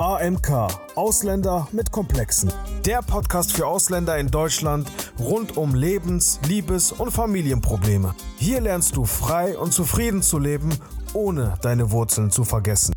[0.00, 2.50] AMK Ausländer mit Komplexen.
[2.86, 8.14] Der Podcast für Ausländer in Deutschland rund um Lebens-, Liebes- und Familienprobleme.
[8.38, 10.70] Hier lernst du frei und zufrieden zu leben,
[11.12, 12.94] ohne deine Wurzeln zu vergessen.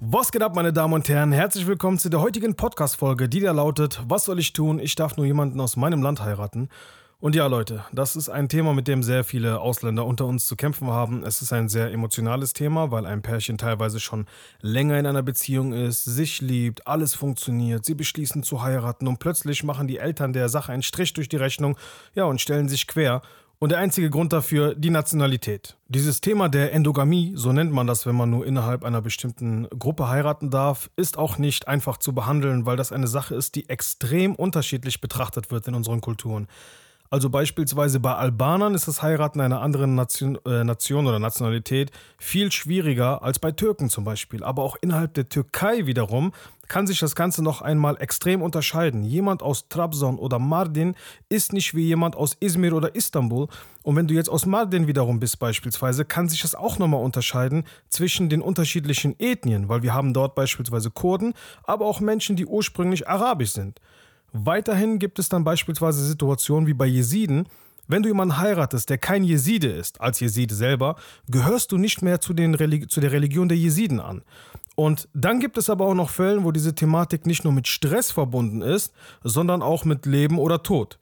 [0.00, 1.30] Was geht ab, meine Damen und Herren?
[1.30, 4.80] Herzlich willkommen zu der heutigen Podcast-Folge, die da lautet: Was soll ich tun?
[4.80, 6.70] Ich darf nur jemanden aus meinem Land heiraten.
[7.22, 10.56] Und ja, Leute, das ist ein Thema, mit dem sehr viele Ausländer unter uns zu
[10.56, 11.22] kämpfen haben.
[11.22, 14.24] Es ist ein sehr emotionales Thema, weil ein Pärchen teilweise schon
[14.62, 19.62] länger in einer Beziehung ist, sich liebt, alles funktioniert, sie beschließen zu heiraten und plötzlich
[19.64, 21.76] machen die Eltern der Sache einen Strich durch die Rechnung,
[22.14, 23.20] ja, und stellen sich quer.
[23.58, 25.76] Und der einzige Grund dafür, die Nationalität.
[25.88, 30.08] Dieses Thema der Endogamie, so nennt man das, wenn man nur innerhalb einer bestimmten Gruppe
[30.08, 34.34] heiraten darf, ist auch nicht einfach zu behandeln, weil das eine Sache ist, die extrem
[34.34, 36.48] unterschiedlich betrachtet wird in unseren Kulturen.
[37.12, 42.52] Also beispielsweise bei Albanern ist das Heiraten einer anderen Nation, äh, Nation, oder Nationalität viel
[42.52, 44.44] schwieriger als bei Türken zum Beispiel.
[44.44, 46.32] Aber auch innerhalb der Türkei wiederum
[46.68, 49.02] kann sich das Ganze noch einmal extrem unterscheiden.
[49.02, 50.94] Jemand aus Trabzon oder Mardin
[51.28, 53.48] ist nicht wie jemand aus Izmir oder Istanbul.
[53.82, 57.64] Und wenn du jetzt aus Mardin wiederum bist beispielsweise, kann sich das auch nochmal unterscheiden
[57.88, 63.08] zwischen den unterschiedlichen Ethnien, weil wir haben dort beispielsweise Kurden, aber auch Menschen, die ursprünglich
[63.08, 63.80] arabisch sind.
[64.32, 67.46] Weiterhin gibt es dann beispielsweise Situationen wie bei Jesiden,
[67.88, 70.94] wenn du jemanden heiratest, der kein Jeside ist, als Jeside selber,
[71.28, 72.56] gehörst du nicht mehr zu, den
[72.88, 74.22] zu der Religion der Jesiden an.
[74.76, 78.12] Und dann gibt es aber auch noch Fälle, wo diese Thematik nicht nur mit Stress
[78.12, 80.98] verbunden ist, sondern auch mit Leben oder Tod.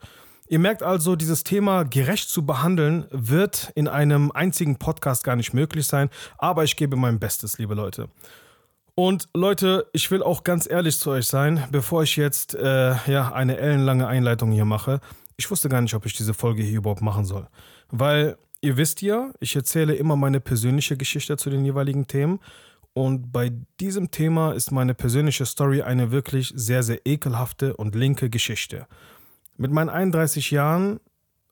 [0.48, 5.52] Ihr merkt also, dieses Thema gerecht zu behandeln wird in einem einzigen Podcast gar nicht
[5.52, 8.08] möglich sein, aber ich gebe mein Bestes, liebe Leute.
[8.98, 13.32] Und Leute, ich will auch ganz ehrlich zu euch sein, bevor ich jetzt äh, ja,
[13.32, 14.98] eine ellenlange Einleitung hier mache.
[15.36, 17.46] Ich wusste gar nicht, ob ich diese Folge hier überhaupt machen soll.
[17.92, 22.40] Weil ihr wisst ja, ich erzähle immer meine persönliche Geschichte zu den jeweiligen Themen.
[22.92, 28.28] Und bei diesem Thema ist meine persönliche Story eine wirklich sehr, sehr ekelhafte und linke
[28.28, 28.88] Geschichte.
[29.56, 30.98] Mit meinen 31 Jahren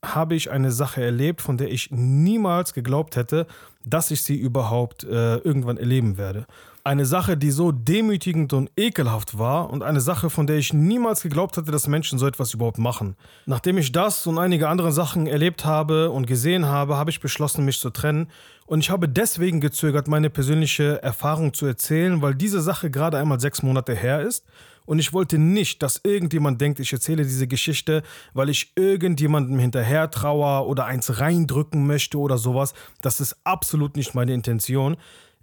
[0.05, 3.47] habe ich eine Sache erlebt, von der ich niemals geglaubt hätte,
[3.85, 6.47] dass ich sie überhaupt äh, irgendwann erleben werde.
[6.87, 11.21] Eine Sache, die so demütigend und ekelhaft war und eine Sache, von der ich niemals
[11.21, 13.17] geglaubt hatte, dass Menschen so etwas überhaupt machen.
[13.45, 17.65] Nachdem ich das und einige andere Sachen erlebt habe und gesehen habe, habe ich beschlossen,
[17.65, 18.29] mich zu trennen.
[18.67, 23.41] Und ich habe deswegen gezögert, meine persönliche Erfahrung zu erzählen, weil diese Sache gerade einmal
[23.41, 24.47] sechs Monate her ist.
[24.85, 30.09] Und ich wollte nicht, dass irgendjemand denkt, ich erzähle diese Geschichte, weil ich irgendjemandem hinterher
[30.11, 32.73] trauer oder eins reindrücken möchte oder sowas.
[33.03, 34.97] Das ist absolut nicht meine Intention.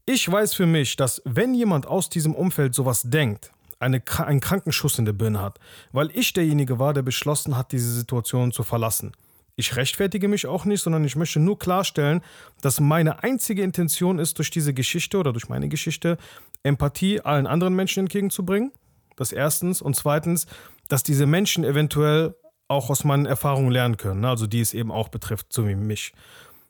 [0.06, 4.74] Ich weiß für mich, dass wenn jemand aus diesem Umfeld sowas denkt, eine, einen kranken
[4.74, 5.60] Schuss in der Birne hat,
[5.94, 9.14] weil ich derjenige war, der beschlossen hat, diese Situation zu verlassen.
[9.56, 12.22] Ich rechtfertige mich auch nicht, sondern ich möchte nur klarstellen,
[12.60, 16.18] dass meine einzige Intention ist, durch diese Geschichte oder durch meine Geschichte
[16.64, 18.74] Empathie allen anderen Menschen entgegenzubringen.
[19.16, 19.82] Das erstens.
[19.82, 20.48] Und zweitens,
[20.90, 22.36] dass diese Menschen eventuell
[22.68, 24.30] auch aus meinen Erfahrungen lernen können, ne?
[24.30, 26.14] also die es eben auch betrifft, so wie mich.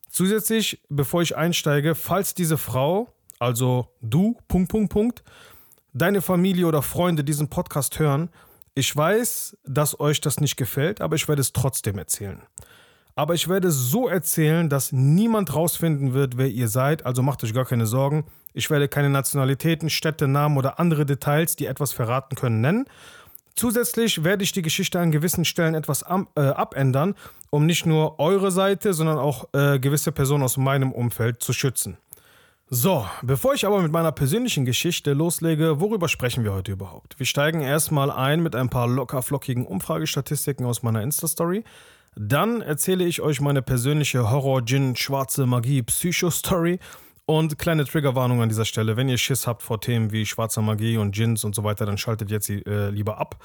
[0.09, 3.09] Zusätzlich, bevor ich einsteige, falls diese Frau
[3.43, 5.23] also du, Punkt, Punkt, Punkt,
[5.93, 8.29] deine Familie oder Freunde diesen Podcast hören,
[8.73, 12.41] ich weiß, dass euch das nicht gefällt, aber ich werde es trotzdem erzählen.
[13.15, 17.43] Aber ich werde es so erzählen, dass niemand rausfinden wird, wer ihr seid, also macht
[17.43, 18.25] euch gar keine Sorgen.
[18.53, 22.85] Ich werde keine Nationalitäten, Städte, Namen oder andere Details, die etwas verraten können, nennen.
[23.55, 27.13] Zusätzlich werde ich die Geschichte an gewissen Stellen etwas äh, abändern,
[27.51, 31.97] um nicht nur eure Seite, sondern auch äh, gewisse Personen aus meinem Umfeld zu schützen.
[32.69, 37.19] So, bevor ich aber mit meiner persönlichen Geschichte loslege, worüber sprechen wir heute überhaupt?
[37.19, 41.63] Wir steigen erstmal ein mit ein paar lockerflockigen Umfragestatistiken aus meiner Insta-Story.
[42.15, 46.79] Dann erzähle ich euch meine persönliche Horror-Gin, schwarze Magie, Psycho-Story.
[47.25, 48.97] Und kleine Triggerwarnung an dieser Stelle.
[48.97, 51.97] Wenn ihr Schiss habt vor Themen wie schwarzer Magie und Gins und so weiter, dann
[51.97, 53.41] schaltet jetzt äh, lieber ab.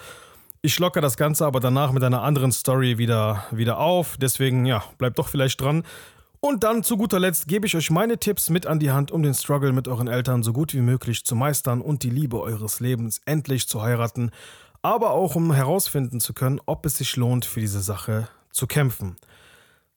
[0.62, 4.16] Ich locke das Ganze aber danach mit einer anderen Story wieder, wieder auf.
[4.16, 5.84] Deswegen, ja, bleibt doch vielleicht dran.
[6.40, 9.24] Und dann zu guter Letzt gebe ich euch meine Tipps mit an die Hand, um
[9.24, 12.78] den Struggle mit euren Eltern so gut wie möglich zu meistern und die Liebe eures
[12.78, 14.30] Lebens endlich zu heiraten,
[14.80, 19.16] aber auch um herausfinden zu können, ob es sich lohnt, für diese Sache zu kämpfen.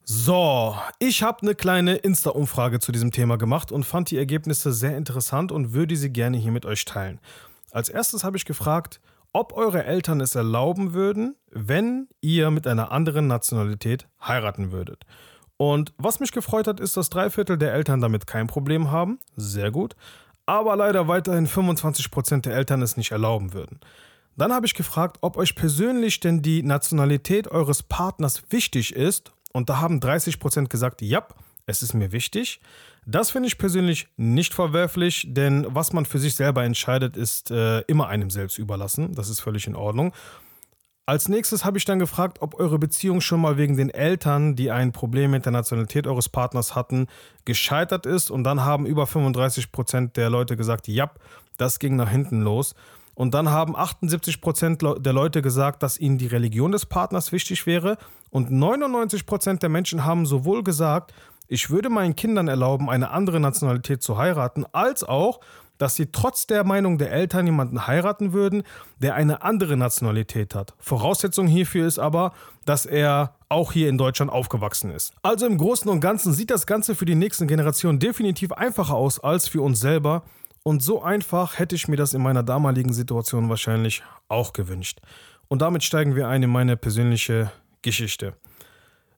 [0.04, 4.98] So, ich habe eine kleine Insta-Umfrage zu diesem Thema gemacht und fand die Ergebnisse sehr
[4.98, 7.20] interessant und würde sie gerne hier mit euch teilen.
[7.70, 9.00] Als erstes habe ich gefragt,
[9.32, 15.06] ob eure Eltern es erlauben würden, wenn ihr mit einer anderen Nationalität heiraten würdet.
[15.62, 19.20] Und was mich gefreut hat, ist, dass drei Viertel der Eltern damit kein Problem haben.
[19.36, 19.96] Sehr gut.
[20.48, 23.80] Aber leider weiterhin 25% der Eltern es nicht erlauben würden.
[24.36, 29.34] Dann habe ich gefragt, ob euch persönlich denn die Nationalität eures Partners wichtig ist.
[29.54, 31.28] Und da haben 30% gesagt, ja,
[31.68, 32.60] es ist mir wichtig.
[33.06, 37.82] Das finde ich persönlich nicht verwerflich, denn was man für sich selber entscheidet, ist äh,
[37.82, 39.14] immer einem selbst überlassen.
[39.14, 40.12] Das ist völlig in Ordnung.
[41.06, 44.72] Als nächstes habe ich dann gefragt, ob eure Beziehung schon mal wegen den Eltern, die
[44.72, 47.08] ein Problem mit der Nationalität eures Partners hatten,
[47.44, 48.30] gescheitert ist.
[48.30, 51.12] Und dann haben über 35 Prozent der Leute gesagt, ja,
[51.58, 52.76] das ging nach hinten los.
[53.14, 57.66] Und dann haben 78 Prozent der Leute gesagt, dass ihnen die Religion des Partners wichtig
[57.66, 57.98] wäre.
[58.30, 61.14] Und 99 Prozent der Menschen haben sowohl gesagt,
[61.48, 65.42] ich würde meinen Kindern erlauben, eine andere Nationalität zu heiraten, als auch,
[65.82, 68.62] dass sie trotz der Meinung der Eltern jemanden heiraten würden,
[69.00, 70.76] der eine andere Nationalität hat.
[70.78, 72.34] Voraussetzung hierfür ist aber,
[72.66, 75.12] dass er auch hier in Deutschland aufgewachsen ist.
[75.24, 79.20] Also im Großen und Ganzen sieht das Ganze für die nächsten Generationen definitiv einfacher aus
[79.20, 80.22] als für uns selber.
[80.62, 85.00] Und so einfach hätte ich mir das in meiner damaligen Situation wahrscheinlich auch gewünscht.
[85.48, 87.52] Und damit steigen wir ein in meine persönliche
[87.82, 88.36] Geschichte.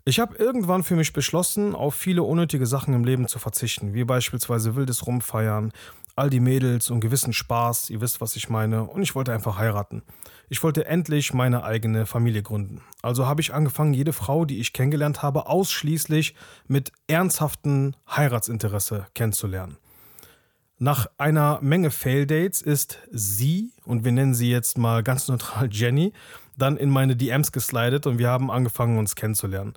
[0.06, 4.04] Ich habe irgendwann für mich beschlossen, auf viele unnötige Sachen im Leben zu verzichten, wie
[4.04, 5.72] beispielsweise wildes Rumfeiern,
[6.16, 9.58] all die Mädels und gewissen Spaß, ihr wisst, was ich meine, und ich wollte einfach
[9.58, 10.04] heiraten.
[10.50, 12.82] Ich wollte endlich meine eigene Familie gründen.
[13.02, 16.36] Also habe ich angefangen, jede Frau, die ich kennengelernt habe, ausschließlich
[16.68, 19.78] mit ernsthaftem Heiratsinteresse kennenzulernen.
[20.78, 26.14] Nach einer Menge Fail-Dates ist sie, und wir nennen sie jetzt mal ganz neutral Jenny,
[26.58, 29.74] dann in meine DMs geslidet und wir haben angefangen, uns kennenzulernen.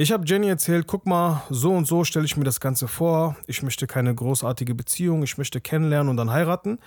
[0.00, 3.36] Ich habe Jenny erzählt, guck mal, so und so stelle ich mir das Ganze vor.
[3.46, 6.78] Ich möchte keine großartige Beziehung, ich möchte kennenlernen und dann heiraten.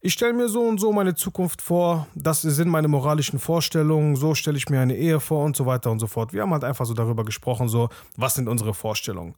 [0.00, 4.34] Ich stelle mir so und so meine Zukunft vor, das sind meine moralischen Vorstellungen, so
[4.34, 6.32] stelle ich mir eine Ehe vor und so weiter und so fort.
[6.32, 9.34] Wir haben halt einfach so darüber gesprochen, so, was sind unsere Vorstellungen.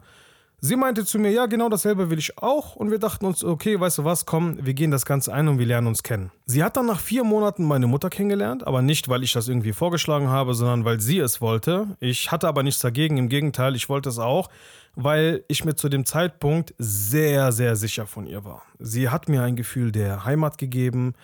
[0.61, 2.75] Sie meinte zu mir, ja, genau dasselbe will ich auch.
[2.75, 5.61] Und wir dachten uns, okay, weißt du was, komm, wir gehen das Ganze ein und
[5.61, 6.33] wir lernen uns kennen.
[6.47, 9.73] Sie hat dann nach vier Monaten meine Mutter kennengelernt, aber nicht, weil ich das irgendwie
[9.73, 11.97] vorgeschlagen habe, sondern weil sie es wollte.
[12.01, 14.49] Ich hatte aber nichts dagegen, im Gegenteil, ich wollte es auch,
[14.97, 18.63] weil ich mir zu dem Zeitpunkt sehr, sehr sicher von ihr war.
[18.81, 21.15] Sie hat mir ein Gefühl der Heimat gegeben.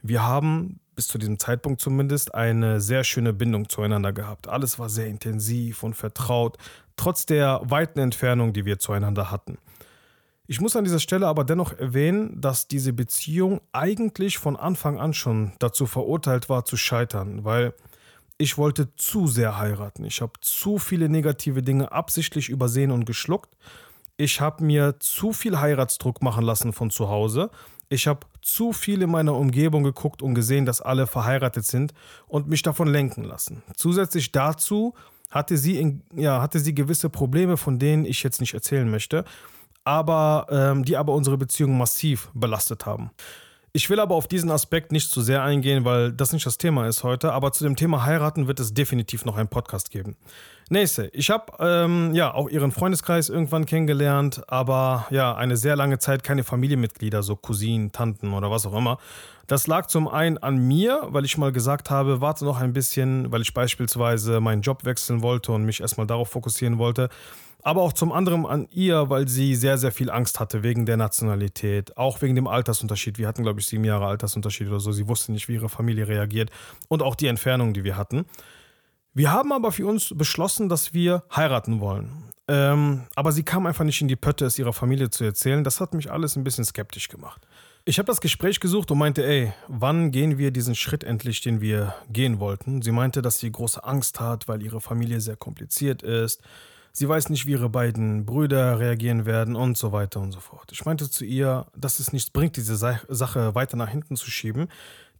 [0.00, 4.48] Wir haben bis zu diesem Zeitpunkt zumindest eine sehr schöne Bindung zueinander gehabt.
[4.48, 6.56] Alles war sehr intensiv und vertraut,
[6.96, 9.58] trotz der weiten Entfernung, die wir zueinander hatten.
[10.48, 15.12] Ich muss an dieser Stelle aber dennoch erwähnen, dass diese Beziehung eigentlich von Anfang an
[15.12, 17.74] schon dazu verurteilt war zu scheitern, weil
[18.38, 20.04] ich wollte zu sehr heiraten.
[20.04, 23.56] Ich habe zu viele negative Dinge absichtlich übersehen und geschluckt.
[24.18, 27.50] Ich habe mir zu viel Heiratsdruck machen lassen von zu Hause.
[27.88, 31.92] Ich habe zu viel in meiner Umgebung geguckt und gesehen, dass alle verheiratet sind
[32.28, 33.62] und mich davon lenken lassen.
[33.76, 34.94] Zusätzlich dazu
[35.36, 39.24] hatte sie, in, ja, hatte sie gewisse Probleme, von denen ich jetzt nicht erzählen möchte,
[39.84, 43.10] aber ähm, die aber unsere Beziehung massiv belastet haben.
[43.72, 46.86] Ich will aber auf diesen Aspekt nicht zu sehr eingehen, weil das nicht das Thema
[46.88, 50.16] ist heute, aber zu dem Thema heiraten wird es definitiv noch einen Podcast geben.
[50.68, 56.00] Nächste, ich habe ähm, ja auch ihren Freundeskreis irgendwann kennengelernt, aber ja, eine sehr lange
[56.00, 58.98] Zeit keine Familienmitglieder, so Cousinen, Tanten oder was auch immer.
[59.46, 63.30] Das lag zum einen an mir, weil ich mal gesagt habe, warte noch ein bisschen,
[63.30, 67.10] weil ich beispielsweise meinen Job wechseln wollte und mich erstmal darauf fokussieren wollte.
[67.62, 70.96] Aber auch zum anderen an ihr, weil sie sehr, sehr viel Angst hatte wegen der
[70.96, 73.18] Nationalität, auch wegen dem Altersunterschied.
[73.18, 74.90] Wir hatten, glaube ich, sieben Jahre Altersunterschied oder so.
[74.90, 76.50] Sie wusste nicht, wie ihre Familie reagiert
[76.88, 78.26] und auch die Entfernung, die wir hatten.
[79.16, 82.24] Wir haben aber für uns beschlossen, dass wir heiraten wollen.
[82.48, 85.64] Ähm, aber sie kam einfach nicht in die Pötte, es ihrer Familie zu erzählen.
[85.64, 87.40] Das hat mich alles ein bisschen skeptisch gemacht.
[87.86, 91.62] Ich habe das Gespräch gesucht und meinte, ey, wann gehen wir diesen Schritt endlich, den
[91.62, 92.82] wir gehen wollten?
[92.82, 96.42] Sie meinte, dass sie große Angst hat, weil ihre Familie sehr kompliziert ist.
[96.92, 100.72] Sie weiß nicht, wie ihre beiden Brüder reagieren werden und so weiter und so fort.
[100.72, 104.68] Ich meinte zu ihr, dass es nichts bringt, diese Sache weiter nach hinten zu schieben.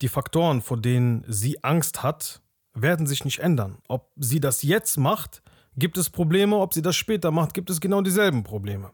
[0.03, 2.43] Die Faktoren, vor denen sie Angst hat,
[2.77, 3.79] werden sich nicht ändern.
[3.89, 5.43] Ob sie das jetzt macht,
[5.77, 6.57] gibt es Probleme.
[6.57, 8.91] Ob sie das später macht, gibt es genau dieselben Probleme.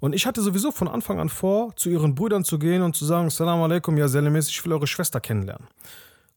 [0.00, 3.04] Und ich hatte sowieso von Anfang an vor, zu ihren Brüdern zu gehen und zu
[3.04, 5.66] sagen, Salam alaikum, ja Selemes, ich will eure Schwester kennenlernen.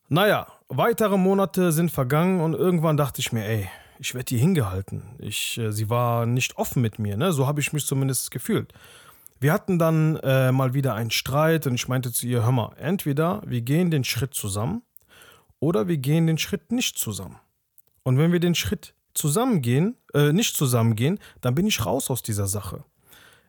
[0.10, 5.04] Naja, weitere Monate sind vergangen und irgendwann dachte ich mir, ey, ich werde hier hingehalten.
[5.20, 7.32] Ich, äh, sie war nicht offen mit mir, ne?
[7.32, 8.74] so habe ich mich zumindest gefühlt.
[9.40, 12.74] Wir hatten dann äh, mal wieder einen Streit und ich meinte zu ihr, hör mal,
[12.78, 14.82] entweder wir gehen den Schritt zusammen
[15.62, 17.38] oder wir gehen den Schritt nicht zusammen.
[18.04, 22.48] Und wenn wir den Schritt zusammengehen, äh, nicht zusammengehen, dann bin ich raus aus dieser
[22.48, 22.84] Sache.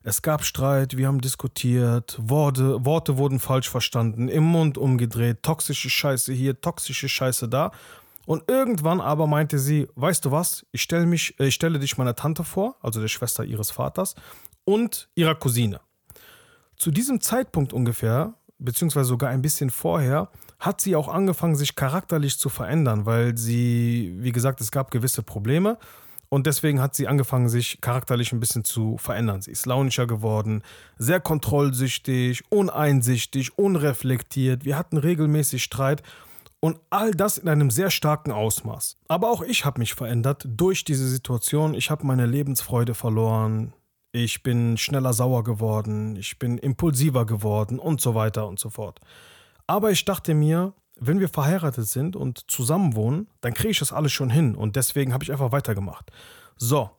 [0.05, 5.91] Es gab Streit, wir haben diskutiert, Worte, Worte wurden falsch verstanden, im Mund umgedreht, toxische
[5.91, 7.71] Scheiße hier, toxische Scheiße da.
[8.27, 11.97] Und irgendwann aber meinte sie, weißt du was, ich stelle mich, äh, ich stelle dich
[11.97, 14.15] meiner Tante vor, also der Schwester ihres Vaters,
[14.65, 15.81] und ihrer Cousine.
[16.77, 20.31] Zu diesem Zeitpunkt ungefähr, beziehungsweise sogar ein bisschen vorher,
[20.63, 25.23] hat sie auch angefangen, sich charakterlich zu verändern, weil sie, wie gesagt, es gab gewisse
[25.23, 25.77] Probleme
[26.33, 29.43] Und deswegen hat sie angefangen, sich charakterlich ein bisschen zu verändern.
[29.43, 30.63] Sie ist launischer geworden,
[30.97, 34.65] sehr kontrollsüchtig, uneinsichtig, unreflektiert.
[34.65, 36.03] Wir hatten regelmäßig Streit
[36.61, 38.97] und all das in einem sehr starken Ausmaß.
[39.09, 41.75] Aber auch ich habe mich verändert durch diese Situation.
[41.75, 43.75] Ich habe meine Lebensfreude verloren.
[44.13, 46.17] Ich bin schneller sauer geworden.
[46.17, 49.01] Ich bin impulsiver geworden und so weiter und so fort.
[49.73, 54.13] Aber ich dachte mir, wenn wir verheiratet sind und zusammenwohnen, dann kriege ich das alles
[54.13, 56.13] schon hin und deswegen habe ich einfach weitergemacht.
[56.59, 56.91] So,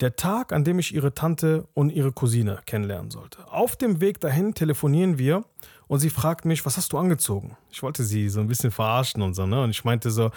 [0.00, 3.46] der Tag, an dem ich ihre Tante und ihre Cousine kennenlernen sollte.
[3.52, 5.44] Auf dem Weg dahin telefonieren wir
[5.86, 7.56] und sie fragt mich, was hast du angezogen?
[7.70, 9.62] Ich wollte sie so ein bisschen verarschen und so, ne?
[9.62, 10.30] Und ich meinte so,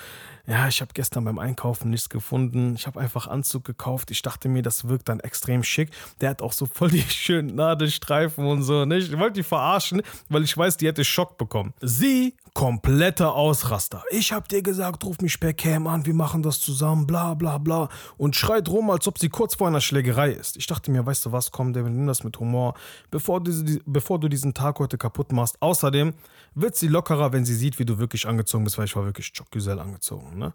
[0.47, 2.75] ja, ich habe gestern beim Einkaufen nichts gefunden.
[2.75, 4.11] Ich habe einfach Anzug gekauft.
[4.11, 5.91] Ich dachte mir, das wirkt dann extrem schick.
[6.19, 8.97] Der hat auch so voll die schönen Nadelstreifen und so, ne?
[8.97, 11.73] Ich wollte die verarschen, weil ich weiß, die hätte Schock bekommen.
[11.81, 14.03] Sie kompletter Ausraster.
[14.09, 17.57] Ich hab dir gesagt, ruf mich per Cam an, wir machen das zusammen, bla bla
[17.57, 17.87] bla.
[18.17, 20.57] Und schreit rum, als ob sie kurz vor einer Schlägerei ist.
[20.57, 22.73] Ich dachte mir, weißt du was, komm, David, nimm das mit Humor,
[23.09, 25.61] bevor du, bevor du diesen Tag heute kaputt machst.
[25.61, 26.13] Außerdem
[26.53, 29.31] wird sie lockerer, wenn sie sieht, wie du wirklich angezogen bist, weil ich war wirklich
[29.33, 30.37] Joggesell angezogen.
[30.37, 30.53] Ne?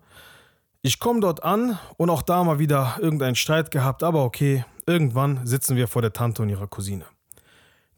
[0.83, 5.47] Ich komme dort an und auch da mal wieder irgendeinen Streit gehabt, aber okay, irgendwann
[5.47, 7.05] sitzen wir vor der Tante und ihrer Cousine.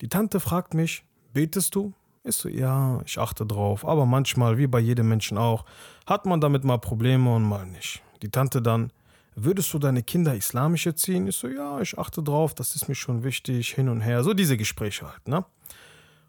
[0.01, 1.93] Die Tante fragt mich, betest du?
[2.25, 5.65] Ich so, ja, ich achte drauf, aber manchmal, wie bei jedem Menschen auch,
[6.07, 8.03] hat man damit mal Probleme und mal nicht.
[8.23, 8.93] Die Tante dann,
[9.35, 11.27] würdest du deine Kinder islamisch erziehen?
[11.27, 14.35] Ich so, ja, ich achte drauf, das ist mir schon wichtig, hin und her, so
[14.35, 15.45] diese Gespräche halt, ne?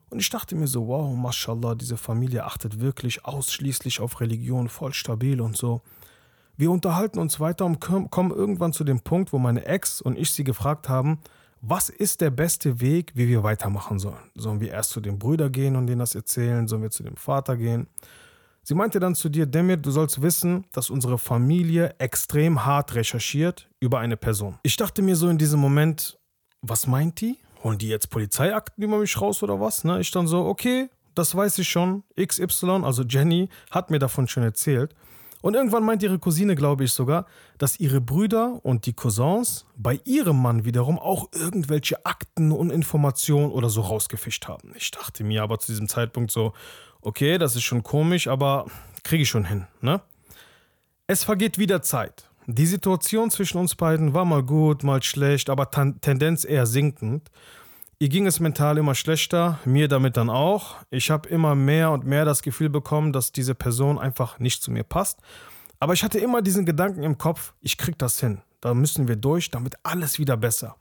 [0.10, 4.94] Und ich dachte mir so, wow, mashallah, diese Familie achtet wirklich ausschließlich auf Religion, voll
[4.94, 5.82] stabil und so.
[6.58, 10.32] Wir unterhalten uns weiter und kommen irgendwann zu dem Punkt, wo meine Ex und ich
[10.32, 11.20] sie gefragt haben,
[11.62, 14.32] was ist der beste Weg, wie wir weitermachen sollen?
[14.36, 16.68] Sollen wir erst zu den Brüdern gehen und denen das erzählen?
[16.68, 17.88] Sollen wir zu dem Vater gehen?
[18.64, 23.70] Sie meinte dann zu dir, Demir, du sollst wissen, dass unsere Familie extrem hart recherchiert
[23.80, 24.60] über eine Person.
[24.64, 26.18] Ich dachte mir so in diesem Moment,
[26.62, 27.38] was meint die?
[27.64, 29.84] Holen die jetzt Polizeiakten über mich raus oder was?
[29.84, 30.00] Ne?
[30.00, 32.04] Ich dann so, okay, das weiß ich schon.
[32.20, 34.96] XY, also Jenny, hat mir davon schon erzählt.
[35.42, 37.26] Und irgendwann meint ihre Cousine, glaube ich sogar,
[37.58, 43.52] dass ihre Brüder und die Cousins bei ihrem Mann wiederum auch irgendwelche Akten und Informationen
[43.52, 44.74] oder so rausgefischt haben.
[44.76, 46.54] Ich dachte mir aber zu diesem Zeitpunkt so,
[47.02, 48.66] okay, das ist schon komisch, aber
[49.04, 50.02] kriege ich schon hin, ne?
[51.08, 52.29] Es vergeht wieder Zeit.
[52.52, 57.30] Die Situation zwischen uns beiden war mal gut, mal schlecht, aber Tendenz eher sinkend.
[58.00, 60.78] Ihr ging es mental immer schlechter, mir damit dann auch.
[60.90, 64.72] Ich habe immer mehr und mehr das Gefühl bekommen, dass diese Person einfach nicht zu
[64.72, 65.20] mir passt.
[65.80, 68.42] Aber ich hatte immer diesen Gedanken im Kopf, ich krieg das hin.
[68.62, 70.76] Da müssen wir durch, damit alles wieder besser.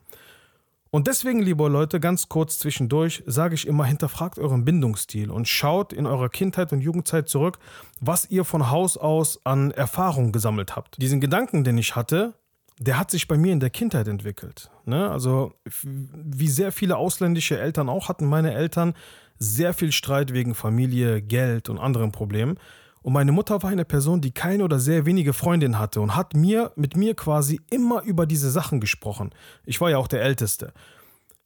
[0.91, 5.93] Und deswegen, liebe Leute, ganz kurz zwischendurch sage ich immer, hinterfragt euren Bindungsstil und schaut
[5.93, 7.59] in eurer Kindheit und Jugendzeit zurück,
[8.01, 11.01] was ihr von Haus aus an Erfahrungen gesammelt habt.
[11.01, 12.35] Diesen Gedanken, den ich hatte,
[12.79, 14.71] der hat sich bei mir in der Kindheit entwickelt.
[14.87, 15.11] Ne?
[15.11, 15.53] Also
[15.83, 18.95] wie sehr viele ausländische Eltern auch hatten meine Eltern
[19.39, 22.59] sehr viel Streit wegen Familie, Geld und anderen Problemen.
[23.03, 26.35] Und meine Mutter war eine Person, die keine oder sehr wenige Freundinnen hatte und hat
[26.35, 29.31] mir mit mir quasi immer über diese Sachen gesprochen.
[29.65, 30.73] Ich war ja auch der Älteste.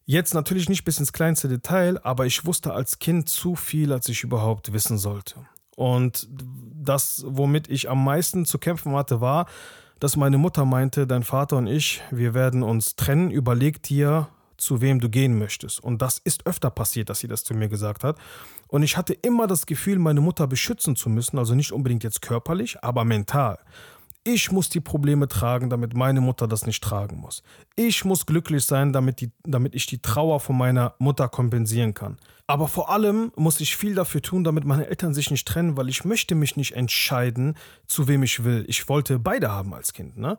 [0.05, 4.09] Jetzt natürlich nicht bis ins kleinste Detail, aber ich wusste als Kind zu viel, als
[4.09, 5.35] ich überhaupt wissen sollte.
[5.75, 9.47] Und das, womit ich am meisten zu kämpfen hatte, war,
[9.99, 14.27] dass meine Mutter meinte, dein Vater und ich, wir werden uns trennen, überleg dir,
[14.63, 15.83] zu wem du gehen möchtest.
[15.83, 18.17] Und das ist öfter passiert, dass sie das zu mir gesagt hat.
[18.67, 22.21] Und ich hatte immer das Gefühl, meine Mutter beschützen zu müssen, also nicht unbedingt jetzt
[22.21, 23.59] körperlich, aber mental.
[24.25, 27.43] Ich muss die Probleme tragen, damit meine Mutter das nicht tragen muss.
[27.75, 32.17] Ich muss glücklich sein, damit, die, damit ich die Trauer von meiner Mutter kompensieren kann.
[32.47, 35.89] Aber vor allem muss ich viel dafür tun, damit meine Eltern sich nicht trennen, weil
[35.89, 38.63] ich möchte mich nicht entscheiden, zu wem ich will.
[38.69, 40.17] Ich wollte beide haben als Kind.
[40.17, 40.37] Ne?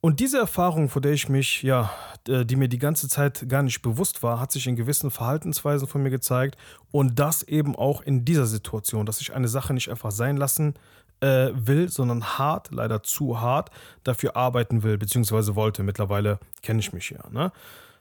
[0.00, 1.90] Und diese Erfahrung, vor der ich mich, ja,
[2.26, 6.02] die mir die ganze Zeit gar nicht bewusst war, hat sich in gewissen Verhaltensweisen von
[6.02, 6.56] mir gezeigt.
[6.90, 10.74] Und das eben auch in dieser Situation, dass ich eine Sache nicht einfach sein lassen
[11.20, 13.70] äh, will, sondern hart, leider zu hart,
[14.04, 15.82] dafür arbeiten will, beziehungsweise wollte.
[15.82, 17.20] Mittlerweile kenne ich mich ja.
[17.30, 17.52] Ne?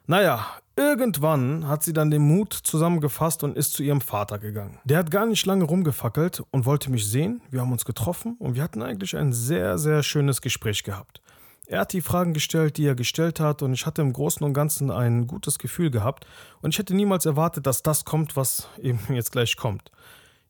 [0.07, 4.79] Naja, irgendwann hat sie dann den Mut zusammengefasst und ist zu ihrem Vater gegangen.
[4.83, 7.41] Der hat gar nicht lange rumgefackelt und wollte mich sehen.
[7.49, 11.21] Wir haben uns getroffen und wir hatten eigentlich ein sehr, sehr schönes Gespräch gehabt.
[11.67, 14.53] Er hat die Fragen gestellt, die er gestellt hat, und ich hatte im Großen und
[14.53, 16.27] Ganzen ein gutes Gefühl gehabt.
[16.61, 19.91] Und ich hätte niemals erwartet, dass das kommt, was eben jetzt gleich kommt.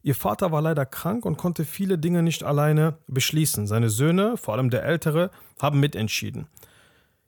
[0.04, 3.66] Ihr Vater war leider krank und konnte viele Dinge nicht alleine beschließen.
[3.66, 6.48] Seine Söhne, vor allem der Ältere, haben mitentschieden.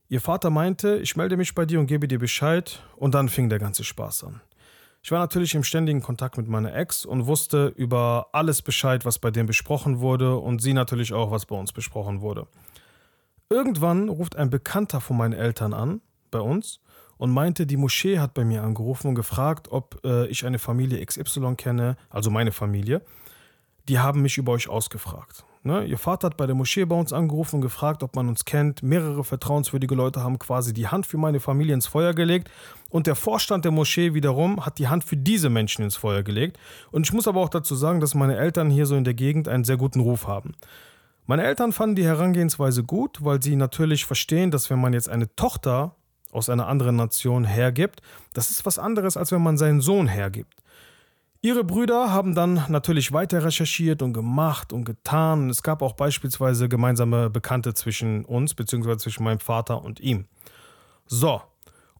[0.10, 3.50] Ihr Vater meinte, ich melde mich bei dir und gebe dir Bescheid, und dann fing
[3.50, 4.42] der ganze Spaß an.
[5.02, 9.20] Ich war natürlich im ständigen Kontakt mit meiner Ex und wusste über alles Bescheid, was
[9.20, 12.48] bei dem besprochen wurde, und sie natürlich auch, was bei uns besprochen wurde.
[13.50, 16.02] Irgendwann ruft ein Bekannter von meinen Eltern an,
[16.32, 16.82] bei uns,
[17.18, 21.04] und meinte, die Moschee hat bei mir angerufen und gefragt, ob äh, ich eine Familie
[21.04, 23.02] XY kenne, also meine Familie.
[23.88, 25.46] Die haben mich über euch ausgefragt.
[25.64, 25.86] Ne?
[25.86, 28.84] Ihr Vater hat bei der Moschee bei uns angerufen und gefragt, ob man uns kennt.
[28.84, 32.52] Mehrere vertrauenswürdige Leute haben quasi die Hand für meine Familie ins Feuer gelegt.
[32.90, 36.58] Und der Vorstand der Moschee wiederum hat die Hand für diese Menschen ins Feuer gelegt.
[36.92, 39.48] Und ich muss aber auch dazu sagen, dass meine Eltern hier so in der Gegend
[39.48, 40.54] einen sehr guten Ruf haben.
[41.30, 45.36] Meine Eltern fanden die Herangehensweise gut, weil sie natürlich verstehen, dass wenn man jetzt eine
[45.36, 45.94] Tochter
[46.32, 50.64] aus einer anderen Nation hergibt, das ist was anderes, als wenn man seinen Sohn hergibt.
[51.42, 55.50] Ihre Brüder haben dann natürlich weiter recherchiert und gemacht und getan.
[55.50, 60.28] Es gab auch beispielsweise gemeinsame Bekannte zwischen uns, beziehungsweise zwischen meinem Vater und ihm.
[61.08, 61.42] So,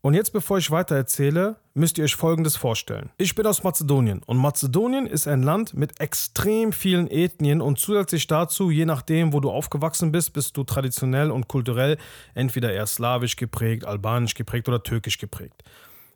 [0.08, 3.10] und jetzt, bevor ich weiter erzähle, müsst ihr euch Folgendes vorstellen.
[3.18, 8.26] Ich bin aus Mazedonien und Mazedonien ist ein Land mit extrem vielen Ethnien und zusätzlich
[8.26, 11.98] dazu, je nachdem, wo du aufgewachsen bist, bist du traditionell und kulturell
[12.36, 15.62] entweder eher slawisch geprägt, albanisch geprägt oder türkisch geprägt.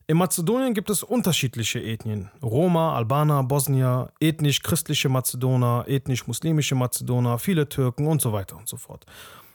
[0.08, 2.32] In Mazedonien gibt es unterschiedliche Ethnien.
[2.42, 9.06] Roma, Albaner, Bosnier, ethnisch-christliche Mazedoner, ethnisch-muslimische Mazedoner, viele Türken und so weiter und so fort.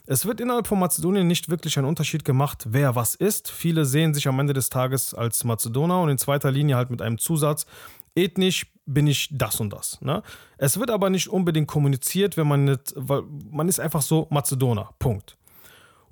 [0.09, 3.51] Es wird innerhalb von Mazedonien nicht wirklich ein Unterschied gemacht, wer was ist.
[3.51, 7.03] Viele sehen sich am Ende des Tages als Mazedoner und in zweiter Linie halt mit
[7.03, 7.67] einem Zusatz.
[8.15, 10.01] Ethnisch bin ich das und das.
[10.01, 10.23] Ne?
[10.59, 14.91] Es wird aber nicht unbedingt kommuniziert, wenn man nicht, weil man ist einfach so Mazedoner.
[15.01, 15.37] Punkt.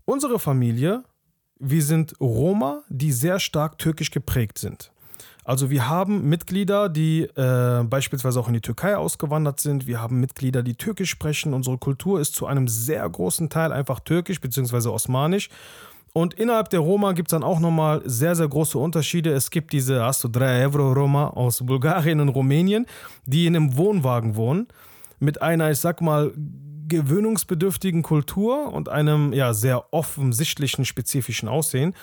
[0.04, 1.04] Unsere Familie,
[1.60, 4.90] wir sind Roma, die sehr stark türkisch geprägt sind.
[5.44, 9.86] Also wir haben Mitglieder, die äh, beispielsweise auch in die Türkei ausgewandert sind.
[9.86, 11.52] Wir haben Mitglieder, die Türkisch sprechen.
[11.52, 14.88] Unsere Kultur ist zu einem sehr großen Teil einfach türkisch bzw.
[14.88, 15.50] osmanisch.
[16.14, 19.32] Und innerhalb der Roma gibt es dann auch nochmal sehr, sehr große Unterschiede.
[19.32, 22.86] Es gibt diese Asto 3 Euro Roma aus Bulgarien und Rumänien,
[23.26, 24.68] die in einem Wohnwagen wohnen.
[25.18, 26.32] Mit einer, ich sag mal,
[26.88, 31.94] gewöhnungsbedürftigen Kultur und einem ja sehr offensichtlichen spezifischen Aussehen.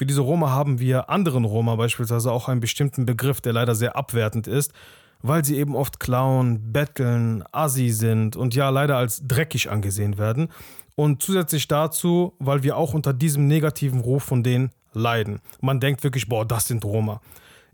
[0.00, 3.96] Für diese Roma haben wir anderen Roma beispielsweise auch einen bestimmten Begriff, der leider sehr
[3.96, 4.72] abwertend ist,
[5.20, 10.48] weil sie eben oft klauen, betteln, assi sind und ja leider als dreckig angesehen werden.
[10.94, 15.40] Und zusätzlich dazu, weil wir auch unter diesem negativen Ruf von denen leiden.
[15.60, 17.20] Man denkt wirklich, boah, das sind Roma.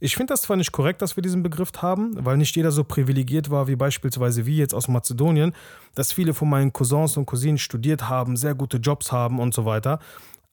[0.01, 2.83] Ich finde das zwar nicht korrekt, dass wir diesen Begriff haben, weil nicht jeder so
[2.83, 5.53] privilegiert war wie beispielsweise wir jetzt aus Mazedonien,
[5.95, 9.65] dass viele von meinen Cousins und Cousinen studiert haben, sehr gute Jobs haben und so
[9.65, 10.01] weiter.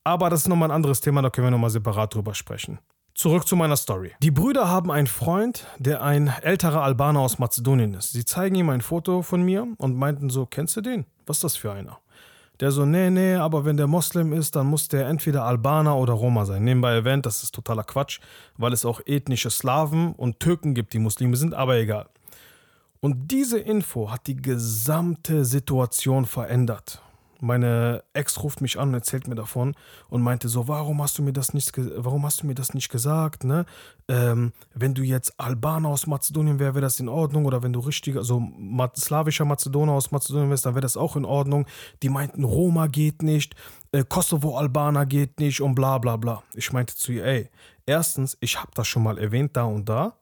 [0.04, 2.80] Aber das ist nochmal ein anderes Thema, da können wir nochmal separat drüber sprechen.
[3.16, 4.12] Zurück zu meiner Story.
[4.22, 8.12] Die Brüder haben einen Freund, der ein älterer Albaner aus Mazedonien ist.
[8.12, 11.06] Sie zeigen ihm ein Foto von mir und meinten so, kennst du den?
[11.28, 12.00] Was ist das für einer?
[12.60, 16.14] Der so, nee, nee, aber wenn der Moslem ist, dann muss der entweder Albaner oder
[16.14, 16.64] Roma sein.
[16.64, 18.20] Nebenbei erwähnt, das ist totaler Quatsch,
[18.58, 22.08] weil es auch ethnische Slawen und Türken gibt, die Muslime sind, aber egal.
[23.00, 27.02] Und diese Info hat die gesamte Situation verändert
[27.44, 29.76] meine Ex ruft mich an und erzählt mir davon
[30.10, 32.90] und meinte so, warum hast du mir das nicht, warum hast du mir das nicht
[32.90, 33.66] gesagt, ne?
[34.08, 37.82] Ähm, wenn du jetzt Albaner aus Mazedonien wärst, wäre das in Ordnung oder wenn du
[37.82, 38.42] richtiger, also
[38.96, 41.66] slawischer Mazedoner aus Mazedonien wärst, dann wäre das auch in Ordnung.
[42.02, 43.56] Die meinten, Roma geht nicht,
[43.92, 46.44] äh, Kosovo-Albaner geht nicht und bla bla bla.
[46.56, 47.50] Ich meinte zu ihr, ey,
[47.86, 50.18] erstens, ich habe das schon mal erwähnt da und da,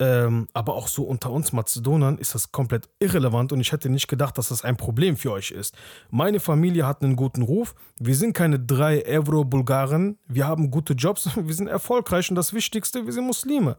[0.00, 4.08] ähm, aber auch so unter uns Mazedonern ist das komplett irrelevant und ich hätte nicht
[4.08, 5.76] gedacht, dass das ein Problem für euch ist.
[6.10, 7.76] Meine Familie hat einen guten Ruf.
[7.98, 10.18] Wir sind keine drei Euro-Bulgaren.
[10.26, 11.28] Wir haben gute Jobs.
[11.36, 13.76] Wir sind erfolgreich und das Wichtigste, wir sind Muslime.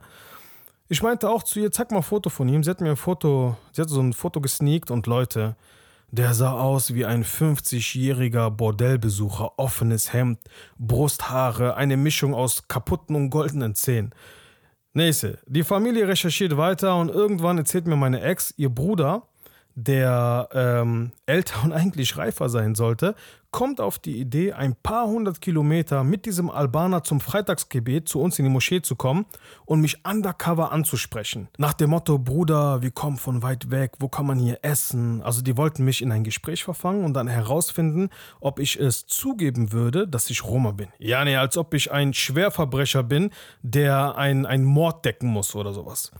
[0.87, 2.63] Ich meinte auch zu ihr, zeig mal ein Foto von ihm.
[2.63, 5.55] Sie hat mir ein Foto, sie hat so ein Foto gesneakt und Leute,
[6.11, 10.39] der sah aus wie ein 50-jähriger Bordellbesucher, offenes Hemd,
[10.77, 14.13] Brusthaare, eine Mischung aus kaputten und goldenen Zähnen.
[14.95, 15.39] Nächste.
[15.45, 19.23] Die Familie recherchiert weiter und irgendwann erzählt mir meine Ex, ihr Bruder,
[19.75, 23.13] der ähm, älter und eigentlich reifer sein sollte,
[23.55, 28.37] kommt auf die Idee, ein paar hundert Kilometer mit diesem Albaner zum Freitagsgebet zu uns
[28.37, 29.25] in die Moschee zu kommen
[29.63, 31.47] und mich undercover anzusprechen.
[31.57, 35.21] Nach dem Motto, Bruder, wir kommen von weit weg, wo kann man hier essen?
[35.21, 38.09] Also die wollten mich in ein Gespräch verfangen und dann herausfinden,
[38.41, 40.89] ob ich es zugeben würde, dass ich Roma bin.
[40.99, 43.29] Ja, nee, als ob ich ein Schwerverbrecher bin,
[43.61, 46.11] der einen Mord decken muss oder sowas.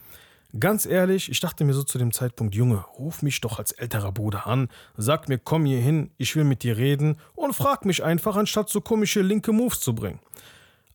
[0.58, 4.14] Ganz ehrlich, ich dachte mir so zu dem Zeitpunkt, Junge, ruf mich doch als älterer
[4.14, 8.06] Bruder an, sag mir, komm hier hin, ich will mit dir reden und frag mich
[8.06, 10.20] einfach, anstatt so komische linke Moves zu bringen.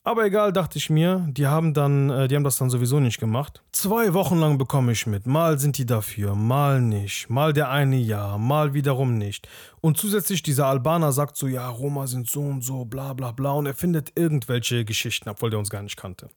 [0.03, 3.20] Aber egal, dachte ich mir, die haben dann, äh, die haben das dann sowieso nicht
[3.20, 3.62] gemacht.
[3.73, 5.27] Zwei Wochen lang bekomme ich mit.
[5.27, 7.29] Mal sind die dafür, mal nicht.
[7.29, 9.46] Mal der eine ja, mal wiederum nicht.
[9.83, 13.53] Und zusätzlich dieser Albaner sagt so, ja, Roma sind so und so, bla bla bla.
[13.53, 16.31] Und er findet irgendwelche Geschichten, obwohl der uns gar nicht kannte.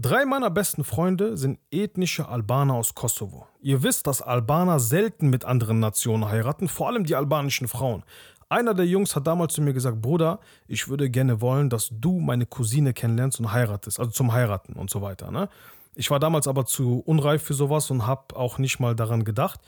[0.00, 3.48] Drei meiner besten Freunde sind ethnische Albaner aus Kosovo.
[3.60, 8.04] Ihr wisst, dass Albaner selten mit anderen Nationen heiraten, vor allem die albanischen Frauen.
[8.48, 12.20] Einer der Jungs hat damals zu mir gesagt, Bruder, ich würde gerne wollen, dass du
[12.20, 15.32] meine Cousine kennenlernst und heiratest, also zum Heiraten und so weiter.
[15.32, 15.48] Ne?
[15.96, 19.58] Ich war damals aber zu unreif für sowas und habe auch nicht mal daran gedacht.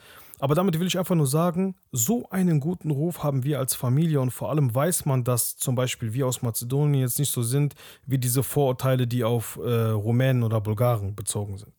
[0.40, 4.22] Aber damit will ich einfach nur sagen, so einen guten Ruf haben wir als Familie
[4.22, 7.74] und vor allem weiß man, dass zum Beispiel wir aus Mazedonien jetzt nicht so sind
[8.06, 11.74] wie diese Vorurteile, die auf äh, Rumänen oder Bulgaren bezogen sind.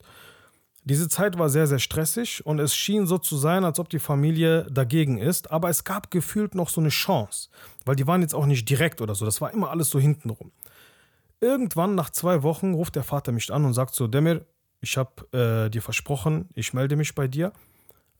[0.83, 3.99] Diese Zeit war sehr, sehr stressig und es schien so zu sein, als ob die
[3.99, 7.49] Familie dagegen ist, aber es gab gefühlt noch so eine Chance,
[7.85, 10.51] weil die waren jetzt auch nicht direkt oder so, das war immer alles so hintenrum.
[11.39, 14.45] Irgendwann nach zwei Wochen ruft der Vater mich an und sagt so, Demir,
[14.81, 17.53] ich habe äh, dir versprochen, ich melde mich bei dir.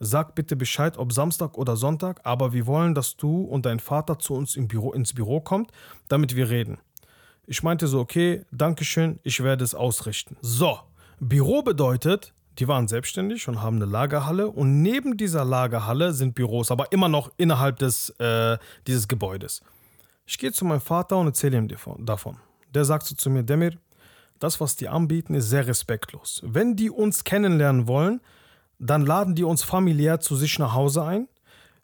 [0.04, 4.18] Sag bitte Bescheid, ob Samstag oder Sonntag, aber wir wollen, dass du und dein Vater
[4.18, 5.70] zu uns im Büro, ins Büro kommt,
[6.08, 6.80] damit wir reden.
[7.46, 10.38] Ich meinte so, okay, Dankeschön, ich werde es ausrichten.
[10.42, 10.80] So,
[11.20, 16.72] Büro bedeutet, die waren selbstständig und haben eine Lagerhalle und neben dieser Lagerhalle sind Büros,
[16.72, 19.62] aber immer noch innerhalb des, äh, dieses Gebäudes.
[20.26, 21.68] Ich gehe zu meinem Vater und erzähle ihm
[22.00, 22.38] davon.
[22.74, 23.78] Der sagt so zu mir, Demir,
[24.40, 26.42] das, was die anbieten, ist sehr respektlos.
[26.44, 28.20] Wenn die uns kennenlernen wollen,
[28.82, 31.28] dann laden die uns familiär zu sich nach Hause ein.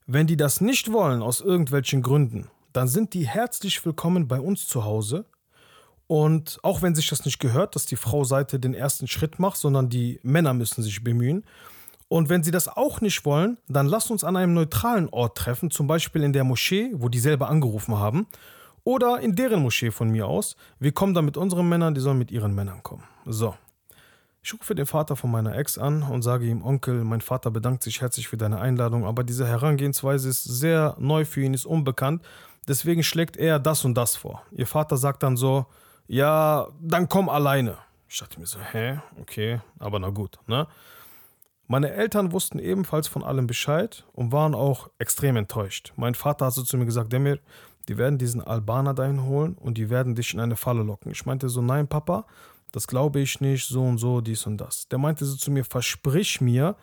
[0.08, 4.68] Wenn die das nicht wollen, aus irgendwelchen Gründen, dann sind die herzlich willkommen bei uns
[4.68, 5.26] zu Hause
[6.08, 9.58] und auch wenn sich das nicht gehört, dass die Frau Seite den ersten Schritt macht,
[9.58, 11.44] sondern die Männer müssen sich bemühen.
[12.08, 15.70] Und wenn sie das auch nicht wollen, dann lasst uns an einem neutralen Ort treffen,
[15.70, 18.28] zum Beispiel in der Moschee, wo die selber angerufen haben,
[18.86, 20.56] oder in deren Moschee von mir aus.
[20.80, 23.04] Wir kommen dann mit unseren Männern, die sollen mit ihren Männern kommen.
[23.26, 23.54] So.
[24.42, 27.84] Ich rufe den Vater von meiner Ex an und sage ihm, Onkel, mein Vater bedankt
[27.84, 32.24] sich herzlich für deine Einladung, aber diese Herangehensweise ist sehr neu für ihn, ist unbekannt.
[32.68, 34.44] Deswegen schlägt er das und das vor.
[34.52, 35.66] Ihr Vater sagt dann so,
[36.08, 37.78] ja, dann komm alleine.
[38.10, 40.68] Ich dachte mir so, hä, okay, aber na gut, ne?
[41.70, 45.92] Meine Eltern wussten ebenfalls von allem Bescheid und waren auch extrem enttäuscht.
[45.98, 47.40] Mein Vater hat so zu mir gesagt, Demir,
[47.90, 51.12] die werden diesen Albaner dahin holen und die werden dich in eine Falle locken.
[51.12, 52.26] Ich meinte so, nein, Papa,
[52.72, 54.88] das glaube ich nicht, so und so, dies und das.
[54.90, 56.76] Der meinte so zu mir, versprich mir,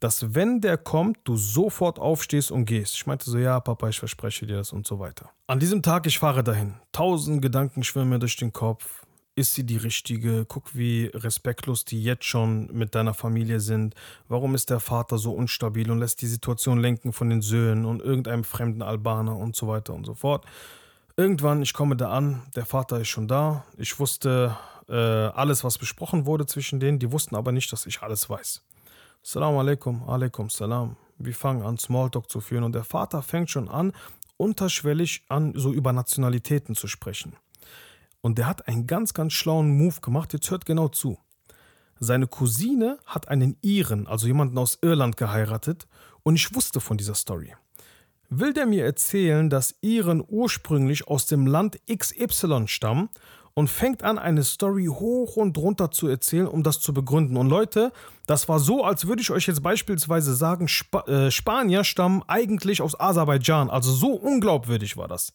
[0.00, 2.94] dass wenn der kommt, du sofort aufstehst und gehst.
[2.94, 5.30] Ich meinte so, ja, Papa, ich verspreche dir das und so weiter.
[5.46, 6.74] An diesem Tag, ich fahre dahin.
[6.92, 9.02] Tausend Gedanken schwimmen mir durch den Kopf.
[9.38, 10.46] Ist sie die richtige?
[10.46, 13.94] Guck, wie respektlos die jetzt schon mit deiner Familie sind.
[14.28, 18.00] Warum ist der Vater so unstabil und lässt die Situation lenken von den Söhnen und
[18.00, 20.46] irgendeinem fremden Albaner und so weiter und so fort.
[21.18, 23.64] Irgendwann, ich komme da an, der Vater ist schon da.
[23.76, 24.56] Ich wusste
[24.88, 26.98] äh, alles, was besprochen wurde zwischen denen.
[26.98, 28.62] Die wussten aber nicht, dass ich alles weiß.
[29.22, 30.96] Salam alaikum, alaikum salam.
[31.18, 33.92] Wir fangen an, Smalltalk zu führen und der Vater fängt schon an,
[34.36, 37.36] unterschwellig an, so über Nationalitäten zu sprechen.
[38.20, 40.32] Und der hat einen ganz, ganz schlauen Move gemacht.
[40.32, 41.18] Jetzt hört genau zu.
[41.98, 45.86] Seine Cousine hat einen Iren, also jemanden aus Irland, geheiratet
[46.22, 47.54] und ich wusste von dieser Story.
[48.28, 53.08] Will der mir erzählen, dass Iren ursprünglich aus dem Land XY stammen
[53.56, 57.38] und fängt an, eine Story hoch und runter zu erzählen, um das zu begründen.
[57.38, 57.90] Und Leute,
[58.26, 62.82] das war so, als würde ich euch jetzt beispielsweise sagen, Sp äh, Spanier stammen eigentlich
[62.82, 63.70] aus Aserbaidschan.
[63.70, 65.32] Also so unglaubwürdig war das.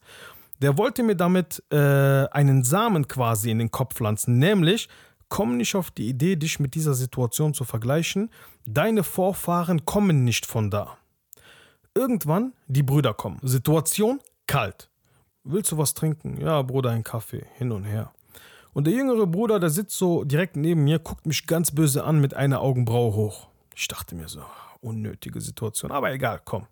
[0.61, 4.87] Der wollte mir damit äh, einen Samen quasi in den Kopf pflanzen, nämlich
[5.27, 8.29] komm nicht auf die Idee, dich mit dieser Situation zu vergleichen.
[8.67, 10.95] Deine Vorfahren kommen nicht von da.
[11.95, 13.39] Irgendwann die Brüder kommen.
[13.41, 14.90] Situation kalt.
[15.43, 16.39] Willst du was trinken?
[16.39, 17.45] Ja, Bruder, ein Kaffee.
[17.57, 18.11] Hin und her.
[18.73, 22.21] Und der jüngere Bruder, der sitzt so direkt neben mir, guckt mich ganz böse an
[22.21, 23.47] mit einer Augenbraue hoch.
[23.75, 24.43] Ich dachte mir so,
[24.81, 26.67] unnötige Situation, aber egal, komm.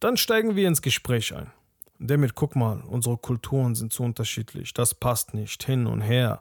[0.00, 1.50] Dann steigen wir ins Gespräch ein.
[1.98, 6.40] Damit, guck mal, unsere Kulturen sind so unterschiedlich, das passt nicht, hin und her.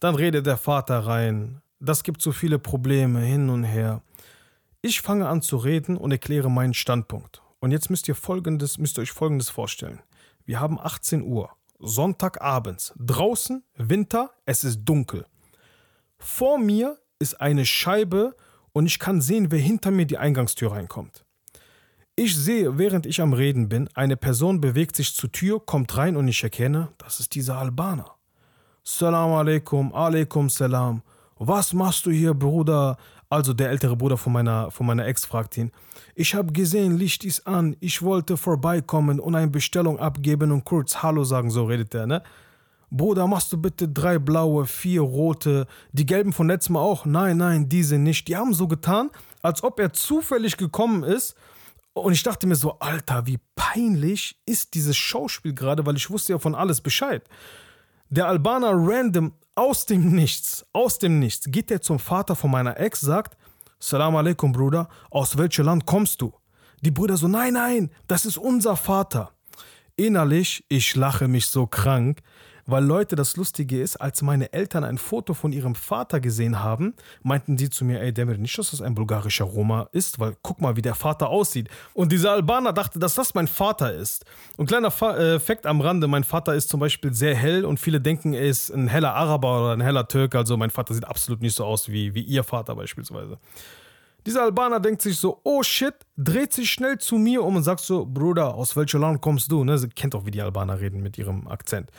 [0.00, 4.02] Dann redet der Vater rein, das gibt so viele Probleme, hin und her.
[4.82, 7.42] Ich fange an zu reden und erkläre meinen Standpunkt.
[7.60, 10.00] Und jetzt müsst ihr folgendes, müsst ihr euch folgendes vorstellen.
[10.44, 15.26] Wir haben 18 Uhr, Sonntagabends, draußen, Winter, es ist dunkel.
[16.18, 18.36] Vor mir ist eine Scheibe
[18.72, 21.24] und ich kann sehen, wer hinter mir die Eingangstür reinkommt.
[22.16, 26.16] Ich sehe, während ich am Reden bin, eine Person bewegt sich zur Tür, kommt rein
[26.16, 28.14] und ich erkenne, das ist dieser Albaner.
[28.82, 31.02] Salam alaikum, alaikum salam.
[31.38, 32.98] Was machst du hier, Bruder?
[33.30, 35.70] Also der ältere Bruder von meiner, von meiner Ex fragt ihn,
[36.16, 40.96] ich habe gesehen, Licht ist an, ich wollte vorbeikommen und eine Bestellung abgeben und kurz
[40.96, 42.22] Hallo sagen, so redet er, ne?
[42.90, 47.06] Bruder, machst du bitte drei blaue, vier rote, die gelben von letztem Mal auch?
[47.06, 48.26] Nein, nein, diese nicht.
[48.26, 49.10] Die haben so getan,
[49.42, 51.36] als ob er zufällig gekommen ist
[51.92, 56.32] und ich dachte mir so, Alter, wie peinlich ist dieses Schauspiel gerade, weil ich wusste
[56.32, 57.22] ja von alles Bescheid.
[58.08, 62.80] Der Albaner random aus dem Nichts, aus dem Nichts, geht er zum Vater von meiner
[62.80, 63.36] Ex, sagt,
[63.78, 66.32] Salam alaikum, Bruder, aus welchem Land kommst du?
[66.80, 69.32] Die Brüder so, nein, nein, das ist unser Vater.
[69.96, 72.22] innerlich, ich lache mich so krank,
[72.66, 76.94] weil Leute, das Lustige ist, als meine Eltern ein Foto von ihrem Vater gesehen haben,
[77.22, 80.60] meinten sie zu mir, ey Demir, nicht, dass das ein bulgarischer Roma ist, weil guck
[80.60, 81.68] mal, wie der Vater aussieht.
[81.94, 84.24] Und dieser Albaner dachte, dass das mein Vater ist.
[84.56, 87.80] Und kleiner Fa äh, Fakt am Rande, mein Vater ist zum Beispiel sehr hell und
[87.80, 91.06] viele denken, er ist ein heller Araber oder ein heller Türke, also mein Vater sieht
[91.06, 93.38] absolut nicht so aus wie, wie ihr Vater beispielsweise.
[94.26, 97.80] Dieser Albaner denkt sich so, oh shit, dreht sich schnell zu mir um und sagt
[97.80, 99.64] so, Bruder, aus welchem Land kommst du?
[99.64, 99.78] Ne?
[99.78, 101.90] Sie kennt auch, wie die Albaner reden mit ihrem Akzent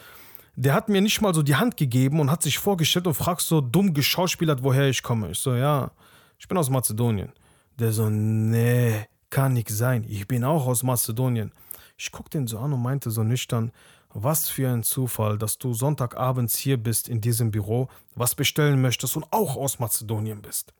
[0.55, 3.41] der hat mir nicht mal so die Hand gegeben und hat sich vorgestellt und fragt
[3.41, 5.31] so dumm geschauspielert, woher ich komme.
[5.31, 5.91] Ich so, ja,
[6.37, 7.31] ich bin aus Mazedonien.
[7.79, 10.05] Der so, nee, kann nicht sein.
[10.07, 11.51] Ich bin auch aus Mazedonien.
[11.97, 13.71] Ich guck den so an und meinte so nüchtern,
[14.13, 19.15] was für ein Zufall, dass du Sonntagabends hier bist in diesem Büro, was bestellen möchtest
[19.15, 20.73] und auch aus Mazedonien bist.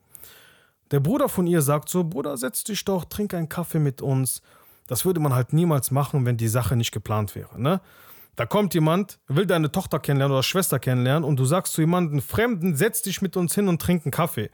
[0.92, 4.42] Der Bruder von ihr sagt so, Bruder, setz dich doch, trink einen Kaffee mit uns.
[4.88, 7.80] Das würde man halt niemals machen, wenn die Sache nicht geplant wäre, ne?
[8.36, 12.22] Da kommt jemand, will deine Tochter kennenlernen oder Schwester kennenlernen und du sagst zu jemandem
[12.22, 14.50] Fremden, setz dich mit uns hin und trink einen Kaffee.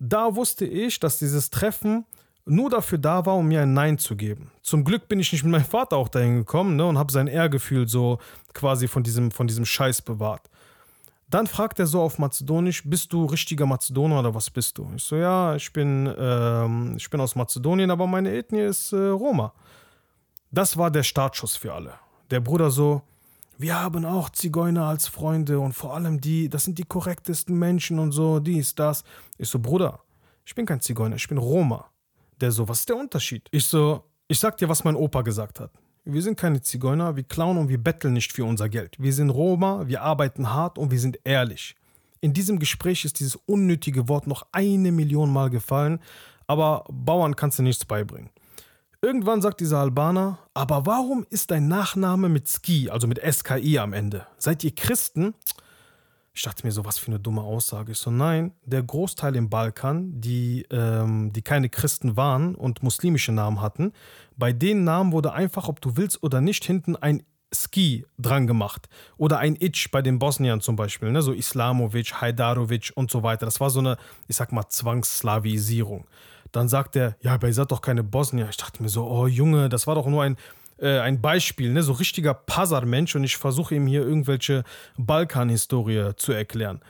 [0.00, 2.04] Da wusste ich, dass dieses Treffen
[2.44, 4.50] nur dafür da war, um mir ein Nein zu geben.
[4.62, 7.26] Zum Glück bin ich nicht mit meinem Vater auch dahin gekommen ne, und habe sein
[7.26, 8.18] Ehrgefühl so
[8.54, 10.48] quasi von diesem, von diesem Scheiß bewahrt.
[11.30, 14.90] Dann fragt er so auf Mazedonisch, bist du richtiger Mazedonier oder was bist du?
[14.96, 18.96] Ich so, ja, ich bin, ähm, ich bin aus Mazedonien, aber meine Ethnie ist äh,
[18.96, 19.52] Roma.
[20.50, 21.92] Das war der Startschuss für alle
[22.30, 23.02] der Bruder so,
[23.58, 27.98] wir haben auch Zigeuner als Freunde und vor allem die, das sind die korrektesten Menschen
[27.98, 29.02] und so, dies, das.
[29.36, 30.00] Ich so, Bruder,
[30.44, 31.90] ich bin kein Zigeuner, ich bin Roma.
[32.40, 33.48] Der so, was ist der Unterschied?
[33.50, 35.72] Ich so, ich sag dir, was mein Opa gesagt hat.
[36.04, 38.96] Wir sind keine Zigeuner, wir klauen und wir betteln nicht für unser Geld.
[38.98, 41.74] Wir sind Roma, wir arbeiten hart und wir sind ehrlich.
[42.20, 46.00] In diesem Gespräch ist dieses unnötige Wort noch eine Million Mal gefallen,
[46.46, 48.30] aber Bauern kannst du nichts beibringen.
[49.00, 53.92] Irgendwann sagt dieser Albaner, aber warum ist dein Nachname mit Ski, also mit SKI am
[53.92, 54.26] Ende?
[54.38, 55.34] Seid ihr Christen?
[56.34, 57.92] Ich dachte mir so, was für eine dumme Aussage.
[57.92, 63.30] Ich so, nein, der Großteil im Balkan, die, ähm, die keine Christen waren und muslimische
[63.30, 63.92] Namen hatten,
[64.36, 67.22] bei den Namen wurde einfach, ob du willst oder nicht, hinten ein
[67.54, 68.88] Ski dran gemacht.
[69.16, 71.22] Oder ein Itch bei den Bosniern zum Beispiel, ne?
[71.22, 73.46] so Islamovic, Hajdarovic und so weiter.
[73.46, 76.06] Das war so eine, ich sag mal, Zwangsslavisierung.
[76.52, 78.48] Dann sagt er, ja, aber ihr seid doch keine Bosnier.
[78.50, 80.36] Ich dachte mir so, oh Junge, das war doch nur ein,
[80.78, 81.82] äh, ein Beispiel, ne?
[81.82, 84.64] so richtiger Pasar-Mensch und ich versuche ihm hier irgendwelche
[84.96, 86.80] Balkan-Historie zu erklären.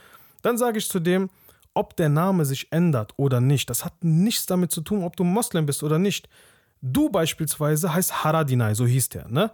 [0.42, 1.30] Dann sage ich zu dem,
[1.74, 5.24] ob der Name sich ändert oder nicht, das hat nichts damit zu tun, ob du
[5.24, 6.28] Moslem bist oder nicht.
[6.80, 9.50] Du beispielsweise heißt Haradinay, so hieß der, ne?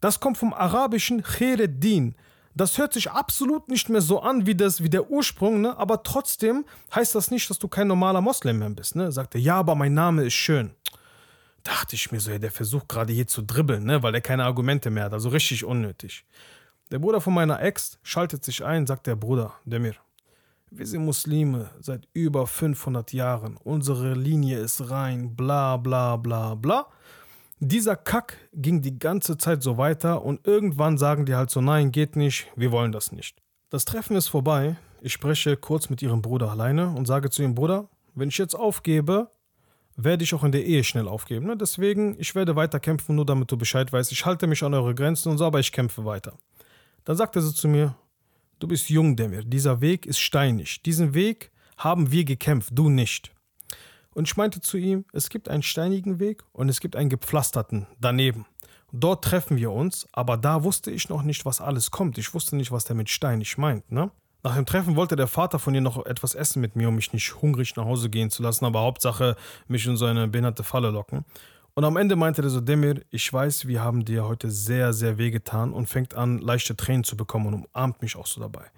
[0.00, 2.14] Das kommt vom arabischen Chereddin.
[2.56, 5.76] Das hört sich absolut nicht mehr so an wie, das, wie der Ursprung, ne?
[5.76, 6.64] aber trotzdem
[6.94, 8.94] heißt das nicht, dass du kein normaler Moslem mehr bist.
[8.94, 9.10] Ne?
[9.10, 10.70] Sagt er, ja, aber mein Name ist schön.
[11.64, 14.02] Dachte ich mir so, ja, der versucht gerade hier zu dribbeln, ne?
[14.02, 16.24] weil er keine Argumente mehr hat, also richtig unnötig.
[16.92, 19.94] Der Bruder von meiner Ex schaltet sich ein, sagt der Bruder, Demir,
[20.70, 26.86] wir sind Muslime seit über 500 Jahren, unsere Linie ist rein, bla bla bla bla.
[27.66, 31.92] Dieser Kack ging die ganze Zeit so weiter und irgendwann sagen die halt so, nein,
[31.92, 33.40] geht nicht, wir wollen das nicht.
[33.70, 34.76] Das Treffen ist vorbei.
[35.00, 38.54] Ich spreche kurz mit ihrem Bruder alleine und sage zu ihm, Bruder, wenn ich jetzt
[38.54, 39.30] aufgebe,
[39.96, 41.46] werde ich auch in der Ehe schnell aufgeben.
[41.46, 41.56] Ne?
[41.56, 44.12] Deswegen, ich werde weiter kämpfen, nur damit du Bescheid weißt.
[44.12, 46.36] Ich halte mich an eure Grenzen und so, aber ich kämpfe weiter.
[47.06, 47.94] Dann sagte sie zu mir,
[48.58, 50.82] du bist jung, Demir, dieser Weg ist steinig.
[50.82, 53.33] Diesen Weg haben wir gekämpft, du nicht.
[54.14, 57.86] Und ich meinte zu ihm, es gibt einen steinigen Weg und es gibt einen gepflasterten
[58.00, 58.46] daneben.
[58.92, 62.16] Dort treffen wir uns, aber da wusste ich noch nicht, was alles kommt.
[62.16, 63.90] Ich wusste nicht, was der mit steinig meint.
[63.90, 64.12] Ne?
[64.44, 67.12] Nach dem Treffen wollte der Vater von ihr noch etwas essen mit mir, um mich
[67.12, 70.90] nicht hungrig nach Hause gehen zu lassen, aber Hauptsache mich in so eine behinderte Falle
[70.90, 71.24] locken.
[71.74, 75.18] Und am Ende meinte er so, Demir, ich weiß, wir haben dir heute sehr, sehr
[75.18, 78.70] wehgetan und fängt an, leichte Tränen zu bekommen und umarmt mich auch so dabei.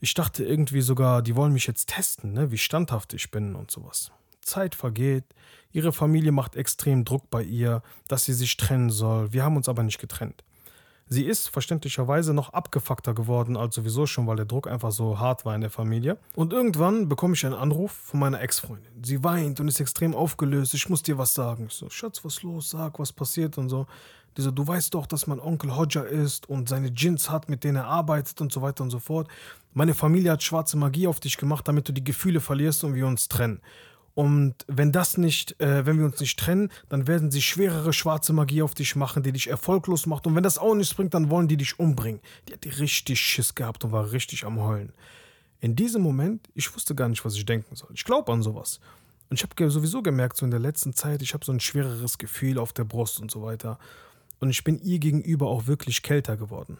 [0.00, 3.70] Ich dachte irgendwie sogar, die wollen mich jetzt testen, ne, wie standhaft ich bin und
[3.70, 4.10] sowas.
[4.48, 5.24] Zeit vergeht,
[5.72, 9.32] ihre Familie macht extrem Druck bei ihr, dass sie sich trennen soll.
[9.32, 10.42] Wir haben uns aber nicht getrennt.
[11.10, 15.46] Sie ist verständlicherweise noch abgefuckter geworden als sowieso schon, weil der Druck einfach so hart
[15.46, 16.18] war in der Familie.
[16.34, 18.92] Und irgendwann bekomme ich einen Anruf von meiner Ex-Freundin.
[19.02, 20.74] Sie weint und ist extrem aufgelöst.
[20.74, 21.66] Ich muss dir was sagen.
[21.68, 22.70] Ich so, Schatz, was los?
[22.70, 23.86] Sag, was passiert und so.
[24.36, 27.64] Die so, du weißt doch, dass mein Onkel Hodja ist und seine Djinns hat, mit
[27.64, 29.28] denen er arbeitet und so weiter und so fort.
[29.72, 33.06] Meine Familie hat schwarze Magie auf dich gemacht, damit du die Gefühle verlierst und wir
[33.06, 33.60] uns trennen.
[34.18, 38.32] Und wenn das nicht, äh, wenn wir uns nicht trennen, dann werden sie schwerere schwarze
[38.32, 40.26] Magie auf dich machen, die dich erfolglos macht.
[40.26, 42.20] Und wenn das auch nichts bringt, dann wollen die dich umbringen.
[42.48, 44.92] Die hat richtig Schiss gehabt und war richtig am Heulen.
[45.60, 47.90] In diesem Moment, ich wusste gar nicht, was ich denken soll.
[47.94, 48.80] Ich glaube an sowas.
[49.30, 52.18] Und ich habe sowieso gemerkt, so in der letzten Zeit, ich habe so ein schwereres
[52.18, 53.78] Gefühl auf der Brust und so weiter.
[54.40, 56.78] und ich bin ihr gegenüber auch wirklich kälter geworden.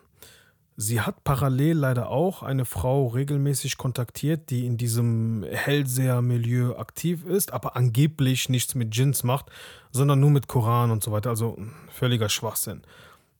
[0.80, 7.52] Sie hat parallel leider auch eine Frau regelmäßig kontaktiert, die in diesem Hellseher-Milieu aktiv ist,
[7.52, 9.46] aber angeblich nichts mit Djinns macht,
[9.90, 11.30] sondern nur mit Koran und so weiter.
[11.30, 11.58] Also
[11.90, 12.82] völliger Schwachsinn.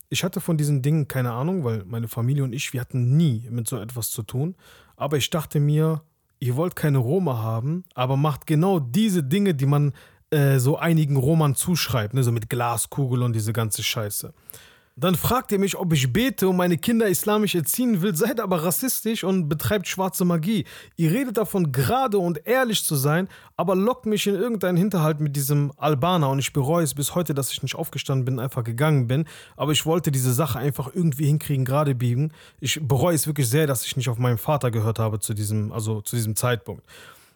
[0.09, 3.47] Ich hatte von diesen Dingen keine Ahnung, weil meine Familie und ich, wir hatten nie
[3.49, 4.55] mit so etwas zu tun.
[4.97, 6.01] Aber ich dachte mir,
[6.39, 9.93] ihr wollt keine Roma haben, aber macht genau diese Dinge, die man
[10.29, 12.21] äh, so einigen Roman zuschreibt, ne?
[12.21, 14.33] so mit Glaskugel und diese ganze Scheiße.
[14.99, 18.65] Dann fragt ihr mich, ob ich bete und meine Kinder islamisch erziehen will, seid aber
[18.65, 20.65] rassistisch und betreibt schwarze Magie.
[20.97, 25.37] Ihr redet davon, gerade und ehrlich zu sein, aber lockt mich in irgendeinen Hinterhalt mit
[25.37, 29.07] diesem Albaner und ich bereue es bis heute, dass ich nicht aufgestanden bin, einfach gegangen
[29.07, 29.23] bin.
[29.55, 32.33] Aber ich wollte diese Sache einfach irgendwie hinkriegen, gerade biegen.
[32.59, 35.71] Ich bereue es wirklich sehr, dass ich nicht auf meinen Vater gehört habe zu diesem,
[35.71, 36.83] also zu diesem Zeitpunkt.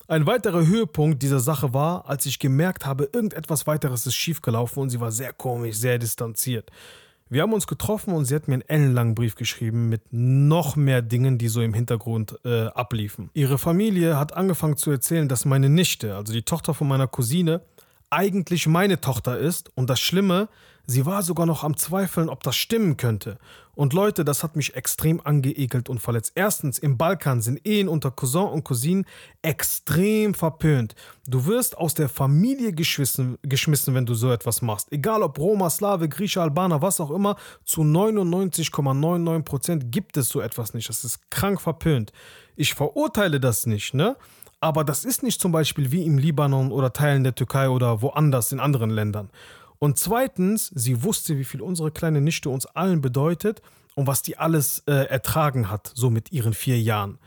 [0.10, 4.90] Ein weiterer Höhepunkt dieser Sache war, als ich gemerkt habe, irgendetwas weiteres ist schiefgelaufen und
[4.90, 6.70] sie war sehr komisch, sehr distanziert.
[7.34, 11.02] Wir haben uns getroffen und sie hat mir einen ellenlangen Brief geschrieben mit noch mehr
[11.02, 13.32] Dingen, die so im Hintergrund äh, abliefen.
[13.34, 17.62] Ihre Familie hat angefangen zu erzählen, dass meine Nichte, also die Tochter von meiner Cousine,
[18.12, 20.48] eigentlich meine Tochter ist und das Schlimme,
[20.86, 23.40] sie war sogar noch am Zweifeln, ob das stimmen könnte.
[23.76, 26.34] Und Leute, das hat mich extrem angeekelt und verletzt.
[26.36, 29.08] Erstens, im Balkan sind Ehen unter Cousin und Cousinen
[29.42, 30.94] extrem verpönt.
[31.28, 34.92] Du wirst aus der Familie geschmissen, geschmissen, wenn du so etwas machst.
[34.92, 40.76] Egal ob Roma, Slave, Grieche, Albaner, was auch immer, zu 99,99% gibt es so etwas
[40.76, 40.90] nicht.
[40.90, 42.14] Das ist krank verpönt.
[42.56, 44.16] Ich verurteile das nicht, ne?
[44.60, 48.54] Aber das ist nicht zum Beispiel wie im Libanon oder Teilen der Türkei oder woanders
[48.54, 49.30] in anderen Ländern.
[49.84, 53.62] Und zweitens, sie wusste, wie viel unsere kleine Nichte uns allen bedeutet
[53.96, 57.20] und was die alles äh, ertragen hat, so mit ihren vier Jahren.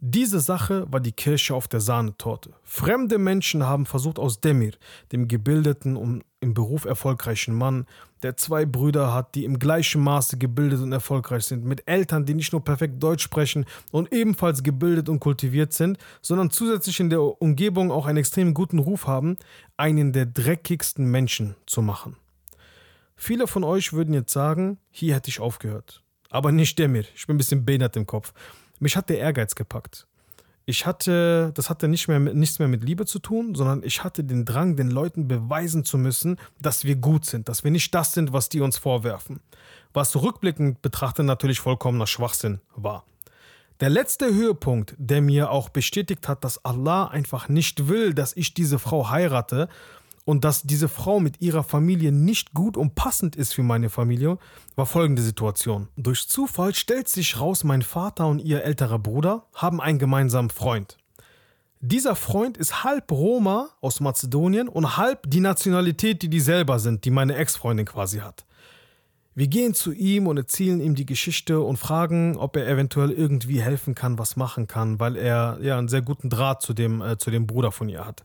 [0.00, 2.52] Diese Sache war die Kirsche auf der Sahnetorte.
[2.62, 4.74] Fremde Menschen haben versucht, aus Demir,
[5.10, 7.86] dem gebildeten und im Beruf erfolgreichen Mann,
[8.22, 12.34] der zwei Brüder hat, die im gleichen Maße gebildet und erfolgreich sind, mit Eltern, die
[12.34, 17.22] nicht nur perfekt Deutsch sprechen und ebenfalls gebildet und kultiviert sind, sondern zusätzlich in der
[17.22, 19.38] Umgebung auch einen extrem guten Ruf haben,
[19.78, 22.16] einen der dreckigsten Menschen zu machen.
[23.16, 26.02] Viele von euch würden jetzt sagen, hier hätte ich aufgehört.
[26.28, 28.34] Aber nicht Demir, ich bin ein bisschen behindert im Kopf.
[28.78, 30.06] Mich hat der Ehrgeiz gepackt.
[30.68, 34.24] Ich hatte, das hatte nicht mehr, nichts mehr mit Liebe zu tun, sondern ich hatte
[34.24, 38.12] den Drang, den Leuten beweisen zu müssen, dass wir gut sind, dass wir nicht das
[38.12, 39.40] sind, was die uns vorwerfen.
[39.92, 43.04] Was rückblickend betrachtet natürlich vollkommener Schwachsinn war.
[43.80, 48.52] Der letzte Höhepunkt, der mir auch bestätigt hat, dass Allah einfach nicht will, dass ich
[48.52, 49.68] diese Frau heirate,
[50.26, 54.38] und dass diese Frau mit ihrer Familie nicht gut und passend ist für meine Familie,
[54.74, 55.88] war folgende Situation.
[55.96, 60.98] Durch Zufall stellt sich raus, mein Vater und ihr älterer Bruder haben einen gemeinsamen Freund.
[61.80, 67.04] Dieser Freund ist halb Roma aus Mazedonien und halb die Nationalität, die die selber sind,
[67.04, 68.44] die meine Ex-Freundin quasi hat.
[69.36, 73.60] Wir gehen zu ihm und erzählen ihm die Geschichte und fragen, ob er eventuell irgendwie
[73.60, 77.16] helfen kann, was machen kann, weil er ja einen sehr guten Draht zu dem, äh,
[77.16, 78.24] zu dem Bruder von ihr hat.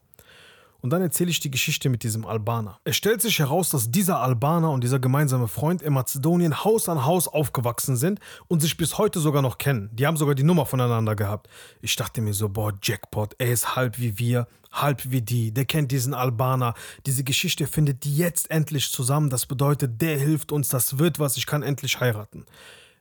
[0.82, 2.80] Und dann erzähle ich die Geschichte mit diesem Albaner.
[2.84, 7.06] Es stellt sich heraus, dass dieser Albaner und dieser gemeinsame Freund in Mazedonien Haus an
[7.06, 9.90] Haus aufgewachsen sind und sich bis heute sogar noch kennen.
[9.94, 11.48] Die haben sogar die Nummer voneinander gehabt.
[11.82, 15.52] Ich dachte mir so, boah, Jackpot, er ist halb wie wir, halb wie die.
[15.52, 16.74] Der kennt diesen Albaner.
[17.06, 19.30] Diese Geschichte findet jetzt endlich zusammen.
[19.30, 22.46] Das bedeutet, der hilft uns, das wird was, ich kann endlich heiraten.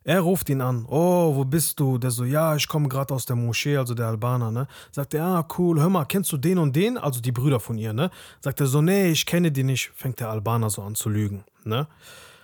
[0.02, 0.86] Er ruft ihn an.
[0.88, 1.98] Oh, wo bist du?
[1.98, 4.66] Der so, ja, ich komme gerade aus der Moschee, also der Albaner, ne?
[4.92, 6.96] Sagt er, ah, cool, hör mal, kennst du den und den?
[6.96, 8.10] Also die Brüder von ihr, ne?
[8.40, 9.92] Sagt er so, nee, ich kenne die nicht.
[9.94, 11.86] Fängt der Albaner so an zu lügen, ne?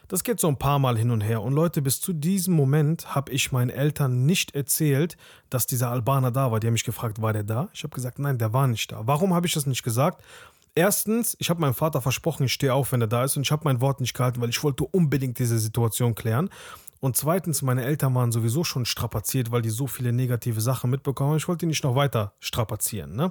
[0.08, 1.42] Das geht so ein paar Mal hin und her.
[1.42, 5.16] Und Leute, bis zu diesem Moment habe ich meinen Eltern nicht erzählt,
[5.50, 6.60] dass dieser Albaner da war.
[6.60, 7.68] Die haben mich gefragt, war der da?
[7.72, 9.00] Ich habe gesagt, nein, der war nicht da.
[9.04, 10.22] Warum habe ich das nicht gesagt?
[10.76, 13.36] Erstens, ich habe meinem Vater versprochen, ich stehe auf, wenn er da ist.
[13.36, 16.50] Und ich habe mein Wort nicht gehalten, weil ich wollte unbedingt diese Situation klären.
[17.06, 21.30] Und zweitens, meine Eltern waren sowieso schon strapaziert, weil die so viele negative Sachen mitbekommen
[21.30, 21.36] haben.
[21.36, 23.14] Ich wollte die nicht noch weiter strapazieren.
[23.14, 23.30] Ne?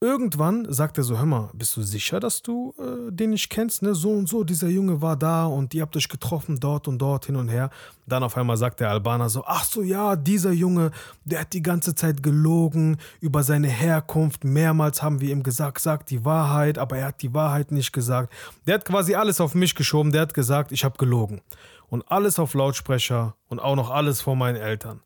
[0.00, 3.82] Irgendwann sagt er so: Hör mal, bist du sicher, dass du äh, den nicht kennst?
[3.82, 3.94] Ne?
[3.94, 7.26] So und so, dieser Junge war da und ihr habt euch getroffen, dort und dort,
[7.26, 7.70] hin und her.
[8.08, 10.90] Dann auf einmal sagt der Albaner so: Ach so, ja, dieser Junge,
[11.24, 14.42] der hat die ganze Zeit gelogen über seine Herkunft.
[14.42, 18.32] Mehrmals haben wir ihm gesagt, sagt die Wahrheit, aber er hat die Wahrheit nicht gesagt.
[18.66, 20.10] Der hat quasi alles auf mich geschoben.
[20.10, 21.42] Der hat gesagt, ich habe gelogen
[21.90, 25.00] und alles auf Lautsprecher und auch noch alles vor meinen Eltern.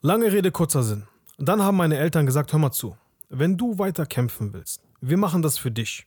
[0.00, 1.06] Lange Rede, kurzer Sinn.
[1.36, 2.96] dann haben meine Eltern gesagt, hör mal zu,
[3.28, 6.06] wenn du weiter kämpfen willst, wir machen das für dich.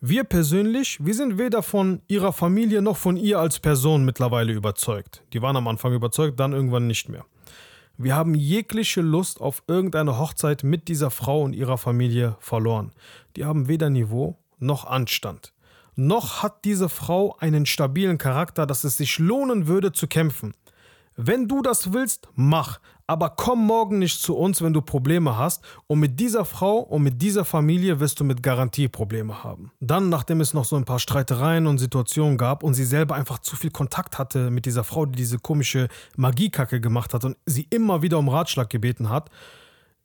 [0.00, 5.22] Wir persönlich, wir sind weder von ihrer Familie noch von ihr als Person mittlerweile überzeugt.
[5.32, 7.24] Die waren am Anfang überzeugt, dann irgendwann nicht mehr.
[7.96, 12.92] Wir haben jegliche Lust auf irgendeine Hochzeit mit dieser Frau und ihrer Familie verloren.
[13.36, 15.53] Die haben weder Niveau noch Anstand.
[15.96, 20.54] Noch hat diese Frau einen stabilen Charakter, dass es sich lohnen würde zu kämpfen.
[21.16, 22.80] Wenn du das willst, mach.
[23.06, 25.62] Aber komm morgen nicht zu uns, wenn du Probleme hast.
[25.86, 29.70] Und mit dieser Frau und mit dieser Familie wirst du mit Garantie Probleme haben.
[29.80, 33.38] Dann, nachdem es noch so ein paar Streitereien und Situationen gab und sie selber einfach
[33.40, 37.66] zu viel Kontakt hatte mit dieser Frau, die diese komische Magiekacke gemacht hat und sie
[37.68, 39.30] immer wieder um Ratschlag gebeten hat,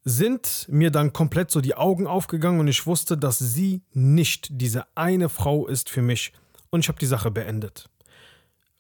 [0.09, 4.85] sind mir dann komplett so die Augen aufgegangen und ich wusste, dass sie nicht diese
[4.95, 6.33] eine Frau ist für mich.
[6.69, 7.89] Und ich habe die Sache beendet.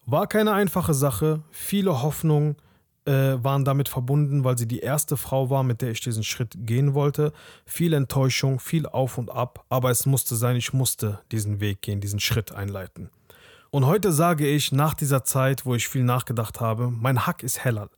[0.05, 2.55] War keine einfache Sache, viele Hoffnungen
[3.05, 6.53] äh, waren damit verbunden, weil sie die erste Frau war, mit der ich diesen Schritt
[6.57, 7.31] gehen wollte.
[7.65, 12.01] Viel Enttäuschung, viel Auf und Ab, aber es musste sein, ich musste diesen Weg gehen,
[12.01, 13.09] diesen Schritt einleiten.
[13.71, 17.63] Und heute sage ich, nach dieser Zeit, wo ich viel nachgedacht habe, mein Hack ist
[17.63, 17.89] heller.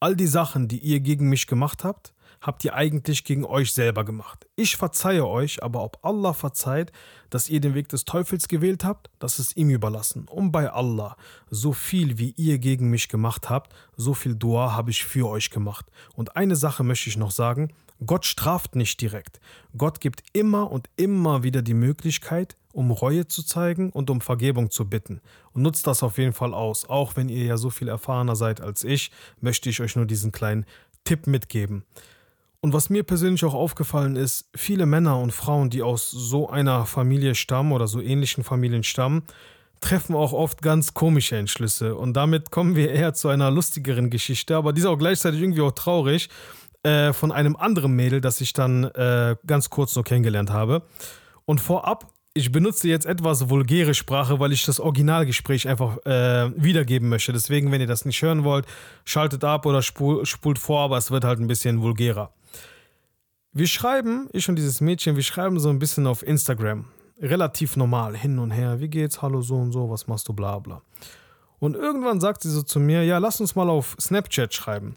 [0.00, 2.13] All die Sachen, die ihr gegen mich gemacht habt,
[2.44, 4.46] habt ihr eigentlich gegen euch selber gemacht.
[4.54, 6.92] Ich verzeihe euch, aber ob Allah verzeiht,
[7.30, 10.28] dass ihr den Weg des Teufels gewählt habt, das ist ihm überlassen.
[10.28, 11.16] Und bei Allah,
[11.48, 15.48] so viel wie ihr gegen mich gemacht habt, so viel Dua habe ich für euch
[15.48, 15.86] gemacht.
[16.14, 17.72] Und eine Sache möchte ich noch sagen,
[18.04, 19.40] Gott straft nicht direkt.
[19.78, 24.70] Gott gibt immer und immer wieder die Möglichkeit, um Reue zu zeigen und um Vergebung
[24.70, 25.22] zu bitten.
[25.52, 26.86] Und nutzt das auf jeden Fall aus.
[26.90, 30.30] Auch wenn ihr ja so viel erfahrener seid als ich, möchte ich euch nur diesen
[30.30, 30.66] kleinen
[31.04, 31.84] Tipp mitgeben.
[32.64, 36.86] Und was mir persönlich auch aufgefallen ist, viele Männer und Frauen, die aus so einer
[36.86, 39.22] Familie stammen oder so ähnlichen Familien stammen,
[39.82, 41.94] treffen auch oft ganz komische Entschlüsse.
[41.94, 45.60] Und damit kommen wir eher zu einer lustigeren Geschichte, aber die ist auch gleichzeitig irgendwie
[45.60, 46.30] auch traurig,
[46.84, 50.84] äh, von einem anderen Mädel, das ich dann äh, ganz kurz noch kennengelernt habe.
[51.44, 57.08] Und vorab, ich benutze jetzt etwas vulgäre Sprache, weil ich das Originalgespräch einfach äh, wiedergeben
[57.08, 57.32] möchte.
[57.32, 58.66] Deswegen, wenn ihr das nicht hören wollt,
[59.04, 62.32] schaltet ab oder spul, spult vor, aber es wird halt ein bisschen vulgärer.
[63.52, 66.86] Wir schreiben, ich und dieses Mädchen, wir schreiben so ein bisschen auf Instagram.
[67.20, 68.80] Relativ normal, hin und her.
[68.80, 69.22] Wie geht's?
[69.22, 70.82] Hallo, so und so, was machst du, bla bla.
[71.60, 74.96] Und irgendwann sagt sie so zu mir, ja, lass uns mal auf Snapchat schreiben.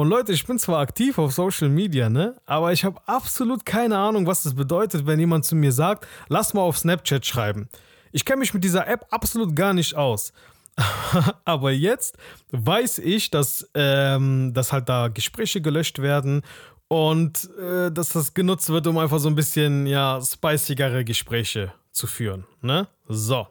[0.00, 2.34] Und Leute, ich bin zwar aktiv auf Social Media, ne?
[2.46, 6.54] Aber ich habe absolut keine Ahnung, was das bedeutet, wenn jemand zu mir sagt, lass
[6.54, 7.68] mal auf Snapchat schreiben.
[8.10, 10.32] Ich kenne mich mit dieser App absolut gar nicht aus.
[11.44, 12.16] Aber jetzt
[12.50, 16.44] weiß ich, dass, ähm, dass halt da Gespräche gelöscht werden
[16.88, 22.06] und äh, dass das genutzt wird, um einfach so ein bisschen, ja, spicigere Gespräche zu
[22.06, 22.88] führen, ne?
[23.06, 23.48] So.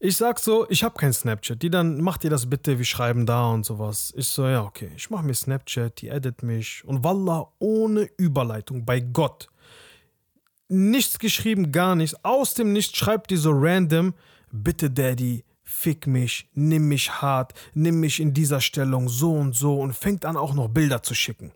[0.00, 1.60] Ich sag so, ich habe kein Snapchat.
[1.60, 4.12] Die dann, macht ihr das bitte, wir schreiben da und sowas.
[4.16, 4.90] Ich so, ja, okay.
[4.96, 6.84] Ich mache mir Snapchat, die edit mich.
[6.84, 9.48] Und Wallah, ohne Überleitung, bei Gott.
[10.68, 12.16] Nichts geschrieben, gar nichts.
[12.22, 14.14] Aus dem Nichts schreibt die so random,
[14.52, 19.80] bitte Daddy, fick mich, nimm mich hart, nimm mich in dieser Stellung so und so
[19.80, 21.52] und fängt an auch noch Bilder zu schicken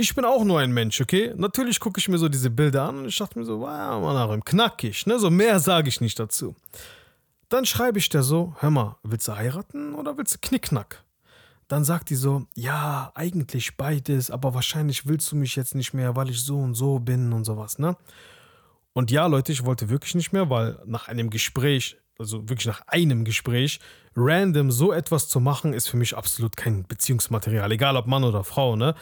[0.00, 1.34] ich bin auch nur ein Mensch, okay?
[1.36, 4.42] Natürlich gucke ich mir so diese Bilder an und ich dachte mir so, wow, man,
[4.42, 5.18] knackig, ne?
[5.18, 6.54] So mehr sage ich nicht dazu.
[7.50, 11.02] Dann schreibe ich der so, hör mal, willst du heiraten oder willst du Knickknack?
[11.66, 16.14] Dann sagt die so, ja, eigentlich beides, aber wahrscheinlich willst du mich jetzt nicht mehr,
[16.14, 17.96] weil ich so und so bin und sowas, ne?
[18.92, 22.82] Und ja, Leute, ich wollte wirklich nicht mehr, weil nach einem Gespräch, also wirklich nach
[22.86, 23.80] einem Gespräch,
[24.14, 28.44] random so etwas zu machen, ist für mich absolut kein Beziehungsmaterial, egal ob Mann oder
[28.44, 28.94] Frau, ne?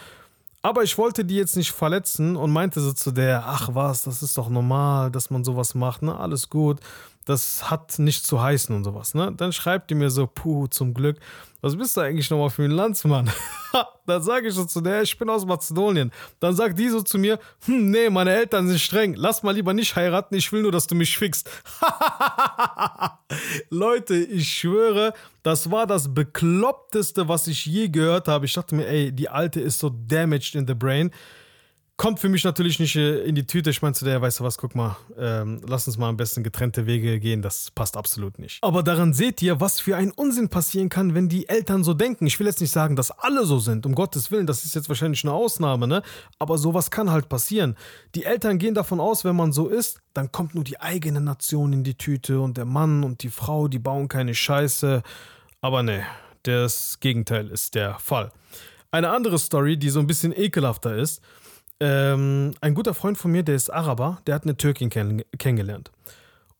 [0.62, 4.22] Aber ich wollte die jetzt nicht verletzen und meinte so zu der, ach was, das
[4.22, 6.18] ist doch normal, dass man sowas macht, ne?
[6.18, 6.80] Alles gut
[7.28, 9.32] das hat nicht zu heißen und sowas, ne?
[9.36, 11.18] Dann schreibt die mir so, puh, zum Glück,
[11.60, 13.30] was bist du eigentlich nochmal für ein Landsmann?
[14.06, 16.10] dann sage ich so zu der, ich bin aus Mazedonien.
[16.40, 19.74] Dann sagt die so zu mir, hm, nee, meine Eltern sind streng, lass mal lieber
[19.74, 21.50] nicht heiraten, ich will nur, dass du mich fickst.
[23.68, 25.12] Leute, ich schwöre,
[25.42, 28.46] das war das bekloppteste, was ich je gehört habe.
[28.46, 31.10] Ich dachte mir, ey, die Alte ist so damaged in the brain
[31.98, 33.70] kommt für mich natürlich nicht äh, in die Tüte.
[33.70, 36.42] Ich meine zu der, weißt du was, guck mal, ähm, lass uns mal am besten
[36.44, 37.42] getrennte Wege gehen.
[37.42, 38.62] Das passt absolut nicht.
[38.62, 42.26] Aber daran seht ihr, was für ein Unsinn passieren kann, wenn die Eltern so denken.
[42.26, 44.46] Ich will jetzt nicht sagen, dass alle so sind, um Gottes Willen.
[44.46, 46.02] Das ist jetzt wahrscheinlich eine Ausnahme, ne?
[46.38, 47.76] Aber sowas kann halt passieren.
[48.14, 51.72] Die Eltern gehen davon aus, wenn man so ist, dann kommt nur die eigene Nation
[51.72, 55.02] in die Tüte und der Mann und die Frau, die bauen keine Scheiße.
[55.60, 56.04] Aber ne,
[56.44, 58.30] das Gegenteil ist der Fall.
[58.92, 61.20] Eine andere Story, die so ein bisschen ekelhafter ist,
[61.80, 65.90] ähm, ein guter Freund von mir, der ist Araber, der hat eine Türkin kenn kennengelernt.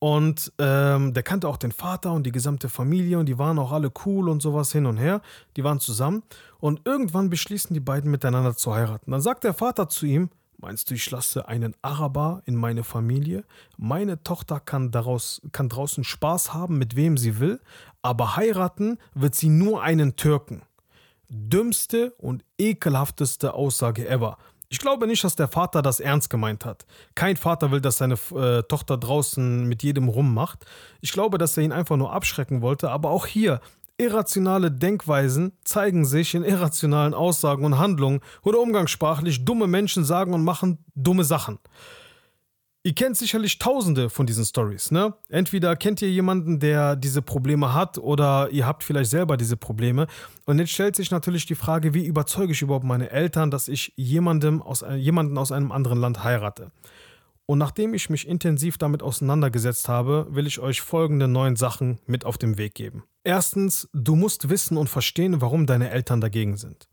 [0.00, 3.72] Und ähm, der kannte auch den Vater und die gesamte Familie und die waren auch
[3.72, 5.20] alle cool und sowas hin und her.
[5.56, 6.22] Die waren zusammen
[6.60, 9.10] und irgendwann beschließen die beiden miteinander zu heiraten.
[9.10, 13.42] Dann sagt der Vater zu ihm, meinst du, ich lasse einen Araber in meine Familie?
[13.76, 17.60] Meine Tochter kann, daraus, kann draußen Spaß haben, mit wem sie will,
[18.00, 20.62] aber heiraten wird sie nur einen Türken.
[21.28, 24.38] Dümmste und ekelhafteste Aussage ever.
[24.70, 26.84] Ich glaube nicht, dass der Vater das ernst gemeint hat.
[27.14, 30.66] Kein Vater will, dass seine äh, Tochter draußen mit jedem rummacht.
[31.00, 32.90] Ich glaube, dass er ihn einfach nur abschrecken wollte.
[32.90, 33.60] Aber auch hier,
[33.96, 40.44] irrationale Denkweisen zeigen sich in irrationalen Aussagen und Handlungen oder umgangssprachlich dumme Menschen sagen und
[40.44, 41.58] machen dumme Sachen.
[42.88, 45.12] Ihr kennt sicherlich tausende von diesen Stories, ne?
[45.28, 50.06] Entweder kennt ihr jemanden, der diese Probleme hat, oder ihr habt vielleicht selber diese Probleme.
[50.46, 53.92] Und jetzt stellt sich natürlich die Frage, wie überzeuge ich überhaupt meine Eltern, dass ich
[53.96, 56.72] jemandem aus, jemanden aus einem anderen Land heirate?
[57.44, 62.24] Und nachdem ich mich intensiv damit auseinandergesetzt habe, will ich euch folgende neun Sachen mit
[62.24, 63.04] auf den Weg geben.
[63.22, 66.88] Erstens, du musst wissen und verstehen, warum deine Eltern dagegen sind.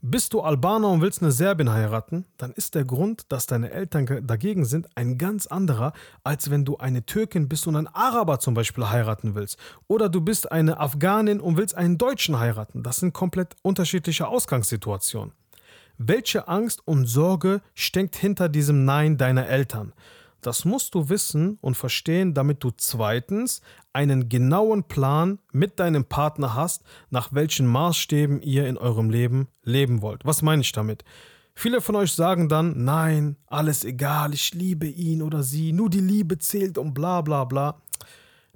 [0.00, 4.24] Bist du Albaner und willst eine Serbin heiraten, dann ist der Grund, dass deine Eltern
[4.28, 5.92] dagegen sind, ein ganz anderer,
[6.22, 9.58] als wenn du eine Türkin bist und einen Araber zum Beispiel heiraten willst.
[9.88, 12.84] Oder du bist eine Afghanin und willst einen Deutschen heiraten.
[12.84, 15.32] Das sind komplett unterschiedliche Ausgangssituationen.
[15.96, 19.92] Welche Angst und Sorge steckt hinter diesem Nein deiner Eltern?
[20.40, 23.60] Das musst du wissen und verstehen, damit du zweitens
[23.92, 30.00] einen genauen Plan mit deinem Partner hast, nach welchen Maßstäben ihr in eurem Leben leben
[30.00, 30.24] wollt.
[30.24, 31.04] Was meine ich damit?
[31.54, 36.00] Viele von euch sagen dann, nein, alles egal, ich liebe ihn oder sie, nur die
[36.00, 37.82] Liebe zählt und bla bla bla.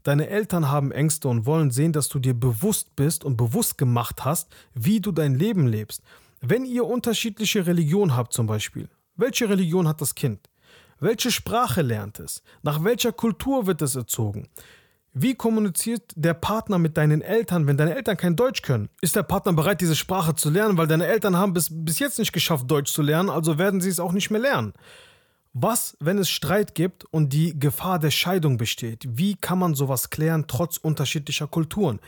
[0.04, 4.24] Deine Eltern haben Ängste und wollen sehen, dass du dir bewusst bist und bewusst gemacht
[4.24, 6.04] hast, wie du dein Leben lebst.
[6.40, 10.48] Wenn ihr unterschiedliche Religion habt zum Beispiel, welche Religion hat das Kind?
[11.02, 12.44] Welche Sprache lernt es?
[12.62, 14.46] Nach welcher Kultur wird es erzogen?
[15.12, 18.88] Wie kommuniziert der Partner mit deinen Eltern, wenn deine Eltern kein Deutsch können?
[19.00, 22.20] Ist der Partner bereit, diese Sprache zu lernen, weil deine Eltern haben bis, bis jetzt
[22.20, 24.74] nicht geschafft, Deutsch zu lernen, also werden sie es auch nicht mehr lernen?
[25.52, 29.04] Was, wenn es Streit gibt und die Gefahr der Scheidung besteht?
[29.08, 31.98] Wie kann man sowas klären, trotz unterschiedlicher Kulturen?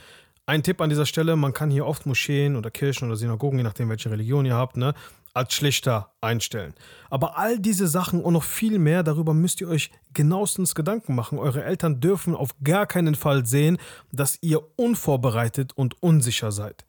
[0.46, 3.64] Ein Tipp an dieser Stelle, man kann hier oft Moscheen oder Kirchen oder Synagogen, je
[3.64, 4.94] nachdem welche Religion ihr habt, ne,
[5.34, 6.74] als schlechter einstellen.
[7.10, 11.38] Aber all diese Sachen und noch viel mehr, darüber müsst ihr euch genauestens Gedanken machen.
[11.38, 13.78] Eure Eltern dürfen auf gar keinen Fall sehen,
[14.12, 16.86] dass ihr unvorbereitet und unsicher seid.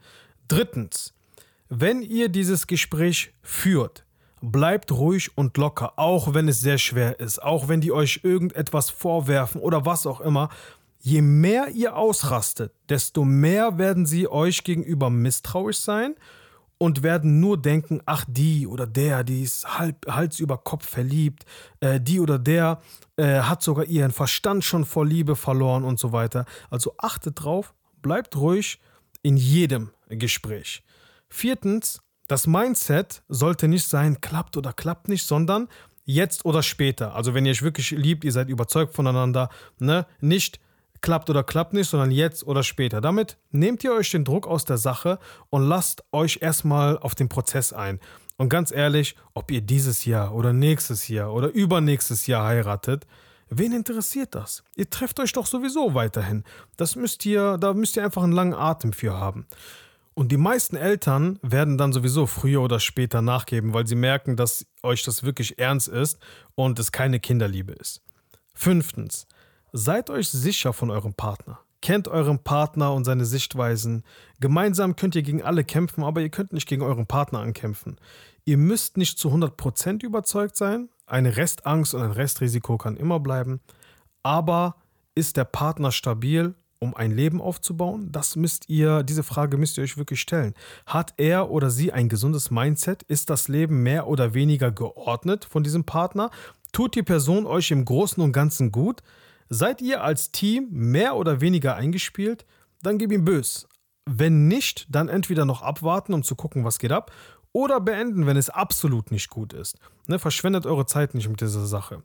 [0.47, 1.13] Drittens,
[1.69, 4.05] wenn ihr dieses Gespräch führt,
[4.41, 8.91] bleibt ruhig und locker, auch wenn es sehr schwer ist, auch wenn die euch irgendetwas
[8.91, 10.49] vorwerfen oder was auch immer.
[10.99, 16.15] Je mehr ihr ausrastet, desto mehr werden sie euch gegenüber misstrauisch sein
[16.78, 21.45] und werden nur denken, ach die oder der, die ist halb, Hals über Kopf verliebt,
[21.80, 22.82] äh, die oder der
[23.17, 26.45] äh, hat sogar ihren Verstand schon vor Liebe verloren und so weiter.
[26.69, 28.80] Also achtet drauf, bleibt ruhig
[29.21, 30.84] in jedem Gespräch.
[31.30, 35.67] Viertens, das Mindset sollte nicht sein, klappt oder klappt nicht, sondern
[36.03, 37.15] jetzt oder später.
[37.15, 39.49] Also wenn ihr euch wirklich liebt, ihr seid überzeugt voneinander,
[39.80, 40.05] ne?
[40.21, 40.59] nicht
[41.05, 42.99] klappt oder klappt nicht, sondern jetzt oder später.
[42.99, 45.19] Damit nehmt ihr euch den Druck aus der Sache
[45.51, 47.99] und lasst euch erstmal auf den Prozess ein.
[48.37, 53.05] Und ganz ehrlich, ob ihr dieses Jahr oder nächstes Jahr oder übernächstes Jahr heiratet,
[53.49, 54.63] wen interessiert das?
[54.75, 56.43] Ihr trefft euch doch sowieso weiterhin.
[56.75, 59.45] Das müsst ihr, da müsst ihr einfach einen langen Atem für haben.
[60.15, 64.65] Und die meisten Eltern werden dann sowieso früher oder später nachgeben, weil sie merken, dass
[64.81, 66.17] euch das wirklich ernst ist
[66.55, 68.01] und es keine Kinderliebe ist.
[68.55, 69.27] Fünftens,
[69.78, 71.59] Seid euch sicher von eurem Partner.
[71.82, 74.03] Kennt euren Partner und seine Sichtweisen.
[74.39, 77.97] Gemeinsam könnt ihr gegen alle kämpfen, aber ihr könnt nicht gegen euren Partner ankämpfen.
[78.45, 80.88] Ihr müsst nicht zu 100% überzeugt sein.
[81.07, 83.59] Eine Restangst und ein Restrisiko kann immer bleiben.
[84.23, 84.78] Aber
[85.13, 88.13] ist der Partner stabil, um ein Leben aufzubauen?
[88.13, 90.53] Das müsst ihr, diese Frage müsst ihr euch wirklich stellen.
[90.86, 93.03] Hat er oder sie ein gesundes Mindset?
[93.03, 96.32] Ist das Leben mehr oder weniger geordnet von diesem Partner?
[96.71, 99.01] Tut die Person euch im Großen und Ganzen gut?
[99.49, 102.45] Seid ihr als Team mehr oder weniger eingespielt?
[102.81, 103.67] Dann gib ihm bös.
[104.05, 107.11] Wenn nicht, dann entweder noch abwarten, um zu gucken, was geht ab,
[107.51, 109.77] oder beenden, wenn es absolut nicht gut ist.
[110.07, 112.03] Ne, verschwendet eure Zeit nicht mit dieser Sache.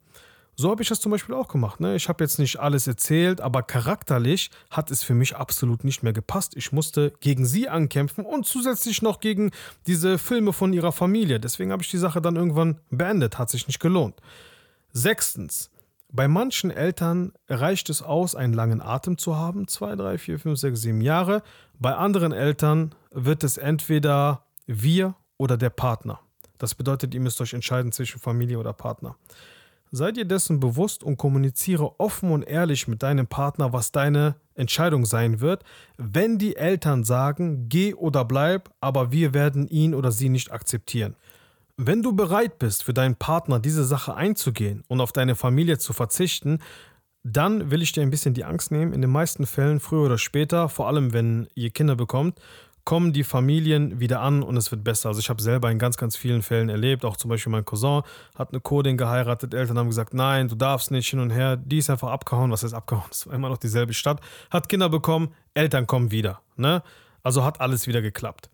[0.55, 1.81] So habe ich das zum Beispiel auch gemacht.
[1.81, 1.97] Ne?
[1.97, 6.13] Ich habe jetzt nicht alles erzählt, aber charakterlich hat es für mich absolut nicht mehr
[6.13, 6.55] gepasst.
[6.55, 9.53] Ich musste gegen sie ankämpfen und zusätzlich noch gegen
[9.87, 11.41] diese Filme von ihrer Familie.
[11.41, 13.39] Deswegen habe ich die Sache dann irgendwann beendet.
[13.39, 14.21] Hat sich nicht gelohnt.
[14.93, 15.71] Sechstens,
[16.13, 20.59] bei manchen Eltern reicht es aus, einen langen Atem zu haben, zwei, drei, vier, fünf,
[20.59, 21.43] sechs, sieben Jahre.
[21.79, 26.21] Bei anderen Eltern wird es entweder wir oder der Partner.
[26.59, 29.17] Das bedeutet, ihr müsst euch entscheiden zwischen Familie oder Partner.
[29.93, 35.05] Seid ihr dessen bewusst und kommuniziere offen und ehrlich mit deinem Partner, was deine Entscheidung
[35.05, 35.65] sein wird,
[35.97, 41.17] wenn die Eltern sagen, geh oder bleib, aber wir werden ihn oder sie nicht akzeptieren.
[41.83, 45.95] Wenn du bereit bist, für deinen Partner diese Sache einzugehen und auf deine Familie zu
[45.95, 46.59] verzichten,
[47.23, 48.93] dann will ich dir ein bisschen die Angst nehmen.
[48.93, 52.39] In den meisten Fällen, früher oder später, vor allem wenn ihr Kinder bekommt,
[52.85, 55.09] kommen die Familien wieder an und es wird besser.
[55.09, 58.03] Also ich habe selber in ganz, ganz vielen Fällen erlebt, auch zum Beispiel mein Cousin
[58.37, 61.79] hat eine Kurdin geheiratet, Eltern haben gesagt, nein, du darfst nicht hin und her, die
[61.79, 64.21] ist einfach abgehauen, was heißt abgehauen, es war immer noch dieselbe Stadt,
[64.51, 66.43] hat Kinder bekommen, Eltern kommen wieder.
[66.57, 66.83] Ne?
[67.23, 68.51] Also hat alles wieder geklappt.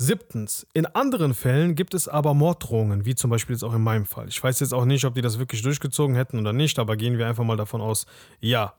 [0.00, 4.06] Siebtens, in anderen Fällen gibt es aber Morddrohungen, wie zum Beispiel jetzt auch in meinem
[4.06, 4.28] Fall.
[4.28, 7.18] Ich weiß jetzt auch nicht, ob die das wirklich durchgezogen hätten oder nicht, aber gehen
[7.18, 8.06] wir einfach mal davon aus,
[8.40, 8.74] ja.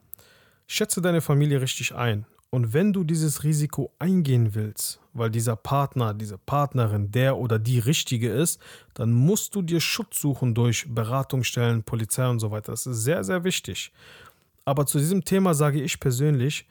[0.66, 2.26] Schätze deine Familie richtig ein.
[2.52, 7.80] Und wenn du dieses Risiko eingehen willst, weil dieser Partner, diese Partnerin der oder die
[7.80, 8.62] richtige ist,
[8.94, 12.72] dann musst du dir Schutz suchen durch Beratungsstellen, Polizei und so weiter.
[12.72, 13.92] Das ist sehr, sehr wichtig.
[14.64, 16.66] Aber zu diesem Thema sage ich persönlich,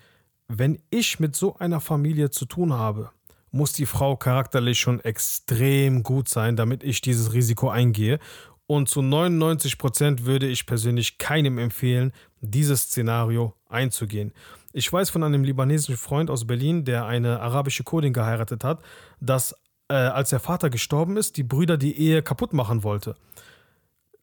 [0.48, 3.10] wenn ich mit so einer Familie zu tun habe,
[3.50, 8.18] muss die Frau charakterlich schon extrem gut sein, damit ich dieses Risiko eingehe.
[8.66, 14.32] Und zu 99 Prozent würde ich persönlich keinem empfehlen, dieses Szenario einzugehen.
[14.72, 18.82] Ich weiß von einem libanesischen Freund aus Berlin, der eine arabische Kurdin geheiratet hat,
[19.20, 19.54] dass
[19.88, 23.16] äh, als der Vater gestorben ist, die Brüder die Ehe kaputt machen wollte.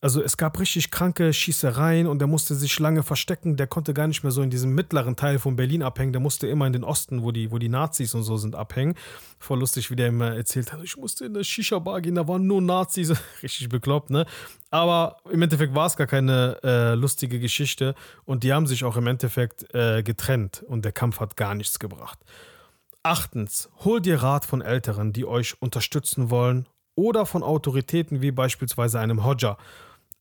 [0.02, 3.56] Also es gab richtig kranke Schießereien und der musste sich lange verstecken.
[3.56, 6.12] Der konnte gar nicht mehr so in diesem mittleren Teil von Berlin abhängen.
[6.12, 8.96] Der musste immer in den Osten, wo die, wo die Nazis und so sind, abhängen.
[9.39, 12.46] Voll lustig, wie der immer erzählt hat, ich musste in eine Shisha-Bar gehen, da waren
[12.46, 13.14] nur Nazis.
[13.43, 14.26] richtig bekloppt, ne?
[14.70, 18.98] Aber im Endeffekt war es gar keine äh, lustige Geschichte und die haben sich auch
[18.98, 22.20] im Endeffekt äh, getrennt und der Kampf hat gar nichts gebracht.
[23.02, 29.00] Achtens, hol dir Rat von Älteren, die euch unterstützen wollen oder von Autoritäten wie beispielsweise
[29.00, 29.58] einem Hodja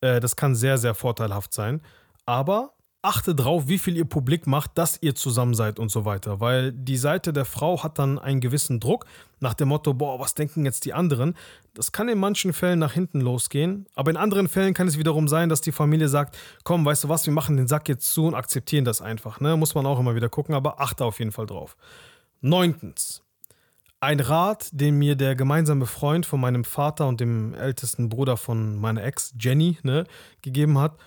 [0.05, 1.81] äh, das kann sehr, sehr vorteilhaft sein.
[2.27, 2.73] Aber
[3.03, 6.41] achte drauf, wie viel ihr publik macht, dass ihr zusammen seid und so weiter.
[6.41, 9.05] Weil die Seite der Frau hat dann einen gewissen Druck
[9.41, 11.35] nach dem Motto, boah, was denken jetzt die anderen?
[11.75, 15.29] Das kann in manchen Fällen nach hinten losgehen, aber in anderen Fällen kann es wiederum
[15.29, 18.27] sein, dass die Familie sagt, komm, weißt du was, wir machen den Sack jetzt zu
[18.27, 19.39] und akzeptieren das einfach.
[19.41, 19.57] Ne?
[19.59, 21.77] Muss man auch immer wieder gucken, aber achte auf jeden Fall drauf.
[22.41, 23.23] Neuntens,
[24.01, 28.77] ein Rat, den mir der gemeinsame Freund von meinem Vater und dem ältesten Bruder von
[28.77, 30.05] meiner Ex, Jenny, ne,
[30.43, 30.99] gegeben hat.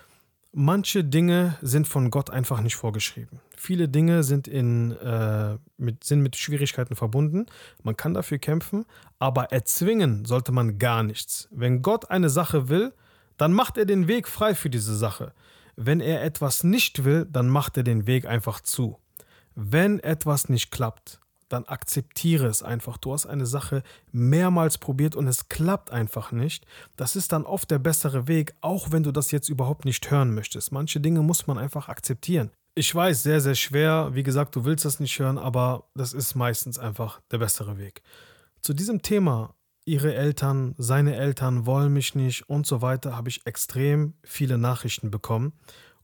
[0.52, 3.40] Manche Dinge sind von Gott einfach nicht vorgeschrieben.
[3.56, 7.46] Viele Dinge sind, in, äh, mit, sind mit Schwierigkeiten verbunden.
[7.82, 8.84] Man kann dafür kämpfen,
[9.18, 11.48] aber erzwingen sollte man gar nichts.
[11.52, 12.92] Wenn Gott eine Sache will,
[13.36, 15.32] dann macht er den Weg frei für diese Sache.
[15.76, 18.98] Wenn er etwas nicht will, dann macht er den Weg einfach zu.
[19.54, 22.98] Wenn etwas nicht klappt, dann akzeptiere es einfach.
[22.98, 23.82] Du hast eine Sache
[24.12, 26.66] mehrmals probiert und es klappt einfach nicht.
[26.96, 30.34] Das ist dann oft der bessere Weg, auch wenn du das jetzt überhaupt nicht hören
[30.34, 30.72] möchtest.
[30.72, 32.50] Manche Dinge muss man einfach akzeptieren.
[32.74, 34.10] Ich weiß, sehr, sehr schwer.
[34.12, 38.02] Wie gesagt, du willst das nicht hören, aber das ist meistens einfach der bessere Weg.
[38.60, 43.46] Zu diesem Thema, ihre Eltern, seine Eltern wollen mich nicht und so weiter, habe ich
[43.46, 45.54] extrem viele Nachrichten bekommen.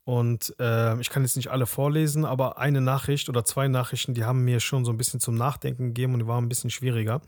[0.05, 4.25] Und äh, ich kann jetzt nicht alle vorlesen, aber eine Nachricht oder zwei Nachrichten, die
[4.25, 7.23] haben mir schon so ein bisschen zum Nachdenken gegeben und die waren ein bisschen schwieriger.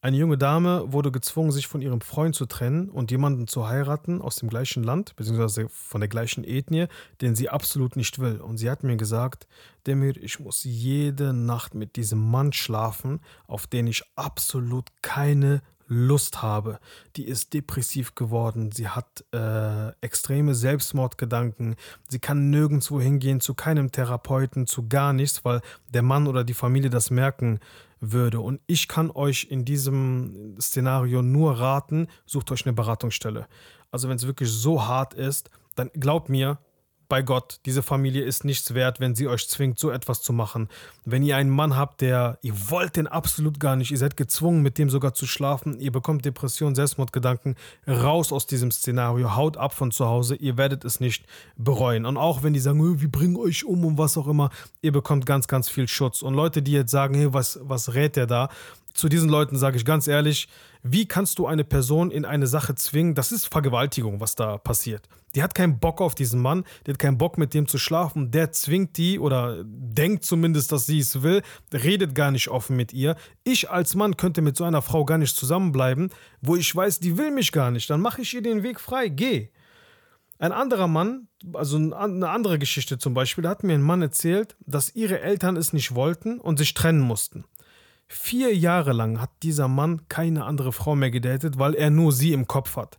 [0.00, 4.22] Eine junge Dame wurde gezwungen, sich von ihrem Freund zu trennen und jemanden zu heiraten
[4.22, 6.86] aus dem gleichen Land, beziehungsweise von der gleichen Ethnie,
[7.20, 8.40] den sie absolut nicht will.
[8.40, 9.48] Und sie hat mir gesagt,
[9.88, 16.42] Demir, ich muss jede Nacht mit diesem Mann schlafen, auf den ich absolut keine Lust
[16.42, 16.78] habe.
[17.16, 21.76] Die ist depressiv geworden, sie hat äh, extreme Selbstmordgedanken,
[22.08, 25.60] sie kann nirgendwo hingehen, zu keinem Therapeuten, zu gar nichts, weil
[25.92, 27.58] der Mann oder die Familie das merken
[28.00, 28.40] würde.
[28.40, 33.48] Und ich kann euch in diesem Szenario nur raten, sucht euch eine Beratungsstelle.
[33.90, 36.58] Also wenn es wirklich so hart ist, dann glaubt mir,
[37.08, 40.68] bei Gott, diese Familie ist nichts wert, wenn sie euch zwingt, so etwas zu machen.
[41.06, 44.62] Wenn ihr einen Mann habt, der, ihr wollt den absolut gar nicht, ihr seid gezwungen,
[44.62, 47.56] mit dem sogar zu schlafen, ihr bekommt Depression, Selbstmordgedanken,
[47.86, 51.24] raus aus diesem Szenario, haut ab von zu Hause, ihr werdet es nicht
[51.56, 52.04] bereuen.
[52.04, 54.50] Und auch wenn die sagen, oh, wir bringen euch um und was auch immer,
[54.82, 56.20] ihr bekommt ganz, ganz viel Schutz.
[56.20, 58.50] Und Leute, die jetzt sagen, hey, was, was rät der da?
[58.92, 60.48] Zu diesen Leuten sage ich ganz ehrlich,
[60.82, 63.14] wie kannst du eine Person in eine Sache zwingen?
[63.14, 65.08] Das ist Vergewaltigung, was da passiert.
[65.38, 68.32] Die hat keinen Bock auf diesen Mann, die hat keinen Bock mit dem zu schlafen.
[68.32, 72.92] Der zwingt die oder denkt zumindest, dass sie es will, redet gar nicht offen mit
[72.92, 73.14] ihr.
[73.44, 76.10] Ich als Mann könnte mit so einer Frau gar nicht zusammenbleiben,
[76.40, 77.88] wo ich weiß, die will mich gar nicht.
[77.88, 79.50] Dann mache ich ihr den Weg frei, geh.
[80.40, 84.56] Ein anderer Mann, also eine andere Geschichte zum Beispiel, da hat mir ein Mann erzählt,
[84.66, 87.44] dass ihre Eltern es nicht wollten und sich trennen mussten.
[88.08, 92.32] Vier Jahre lang hat dieser Mann keine andere Frau mehr gedatet, weil er nur sie
[92.32, 92.98] im Kopf hat.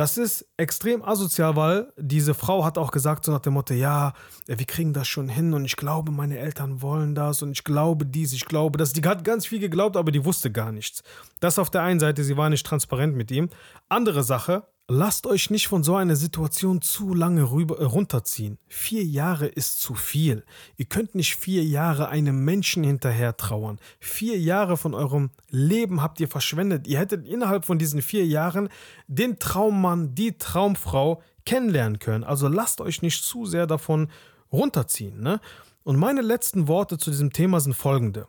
[0.00, 4.14] Das ist extrem asozial, weil diese Frau hat auch gesagt, so nach dem Motto, ja,
[4.46, 8.06] wir kriegen das schon hin und ich glaube, meine Eltern wollen das und ich glaube
[8.06, 8.94] dies, ich glaube das.
[8.94, 11.02] Die hat ganz viel geglaubt, aber die wusste gar nichts.
[11.40, 13.50] Das auf der einen Seite, sie war nicht transparent mit ihm.
[13.90, 18.58] Andere Sache, Lasst euch nicht von so einer Situation zu lange rüber, äh, runterziehen.
[18.66, 20.44] Vier Jahre ist zu viel.
[20.78, 23.78] Ihr könnt nicht vier Jahre einem Menschen hinterher trauern.
[24.00, 26.88] Vier Jahre von eurem Leben habt ihr verschwendet.
[26.88, 28.68] Ihr hättet innerhalb von diesen vier Jahren
[29.06, 32.24] den Traummann, die Traumfrau kennenlernen können.
[32.24, 34.08] Also lasst euch nicht zu sehr davon
[34.50, 35.20] runterziehen.
[35.20, 35.40] Ne?
[35.84, 38.26] Und meine letzten Worte zu diesem Thema sind folgende.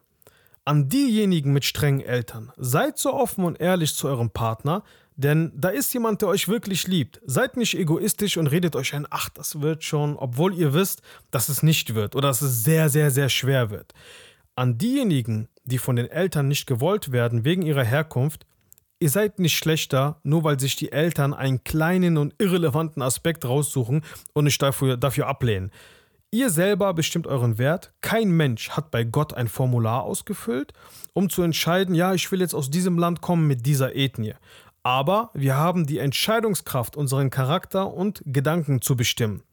[0.64, 4.84] An diejenigen mit strengen Eltern, seid so offen und ehrlich zu eurem Partner,
[5.16, 7.20] denn da ist jemand, der euch wirklich liebt.
[7.26, 11.02] Seid nicht egoistisch und redet euch ein, ach, das wird schon, obwohl ihr wisst,
[11.32, 13.94] dass es nicht wird oder dass es sehr, sehr, sehr schwer wird.
[14.56, 18.46] An diejenigen, die von den Eltern nicht gewollt werden wegen ihrer Herkunft,
[19.00, 24.04] ihr seid nicht schlechter, nur weil sich die Eltern einen kleinen und irrelevanten Aspekt raussuchen
[24.34, 25.72] und nicht dafür, dafür ablehnen.
[26.34, 27.92] Ihr selber bestimmt euren Wert.
[28.00, 30.72] Kein Mensch hat bei Gott ein Formular ausgefüllt,
[31.12, 34.36] um zu entscheiden, ja, ich will jetzt aus diesem Land kommen mit dieser Ethnie.
[34.82, 39.44] Aber wir haben die Entscheidungskraft, unseren Charakter und Gedanken zu bestimmen.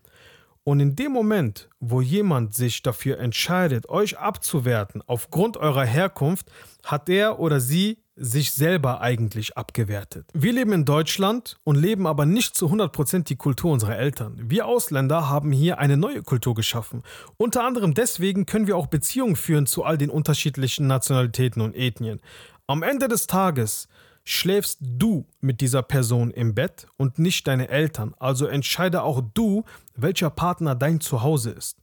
[0.62, 6.48] Und in dem Moment, wo jemand sich dafür entscheidet, euch abzuwerten aufgrund eurer Herkunft,
[6.84, 10.28] hat er oder sie sich selber eigentlich abgewertet.
[10.34, 14.38] Wir leben in Deutschland und leben aber nicht zu 100% die Kultur unserer Eltern.
[14.50, 17.02] Wir Ausländer haben hier eine neue Kultur geschaffen.
[17.36, 22.20] Unter anderem deswegen können wir auch Beziehungen führen zu all den unterschiedlichen Nationalitäten und Ethnien.
[22.66, 23.88] Am Ende des Tages
[24.24, 28.14] schläfst du mit dieser Person im Bett und nicht deine Eltern.
[28.18, 29.64] Also entscheide auch du,
[29.96, 31.78] welcher Partner dein Zuhause ist.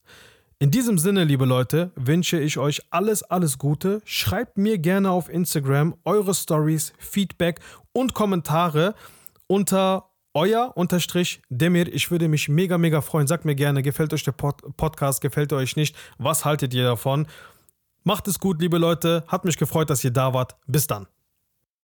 [0.57, 4.01] In diesem Sinne, liebe Leute, wünsche ich euch alles, alles Gute.
[4.05, 7.59] Schreibt mir gerne auf Instagram eure Stories, Feedback
[7.91, 8.95] und Kommentare
[9.47, 11.93] unter euer unterstrich Demir.
[11.93, 13.27] Ich würde mich mega, mega freuen.
[13.27, 15.93] Sagt mir gerne, gefällt euch der Pod Podcast, gefällt euch nicht?
[16.19, 17.27] Was haltet ihr davon?
[18.05, 19.25] Macht es gut, liebe Leute.
[19.27, 20.55] Hat mich gefreut, dass ihr da wart.
[20.67, 21.05] Bis dann.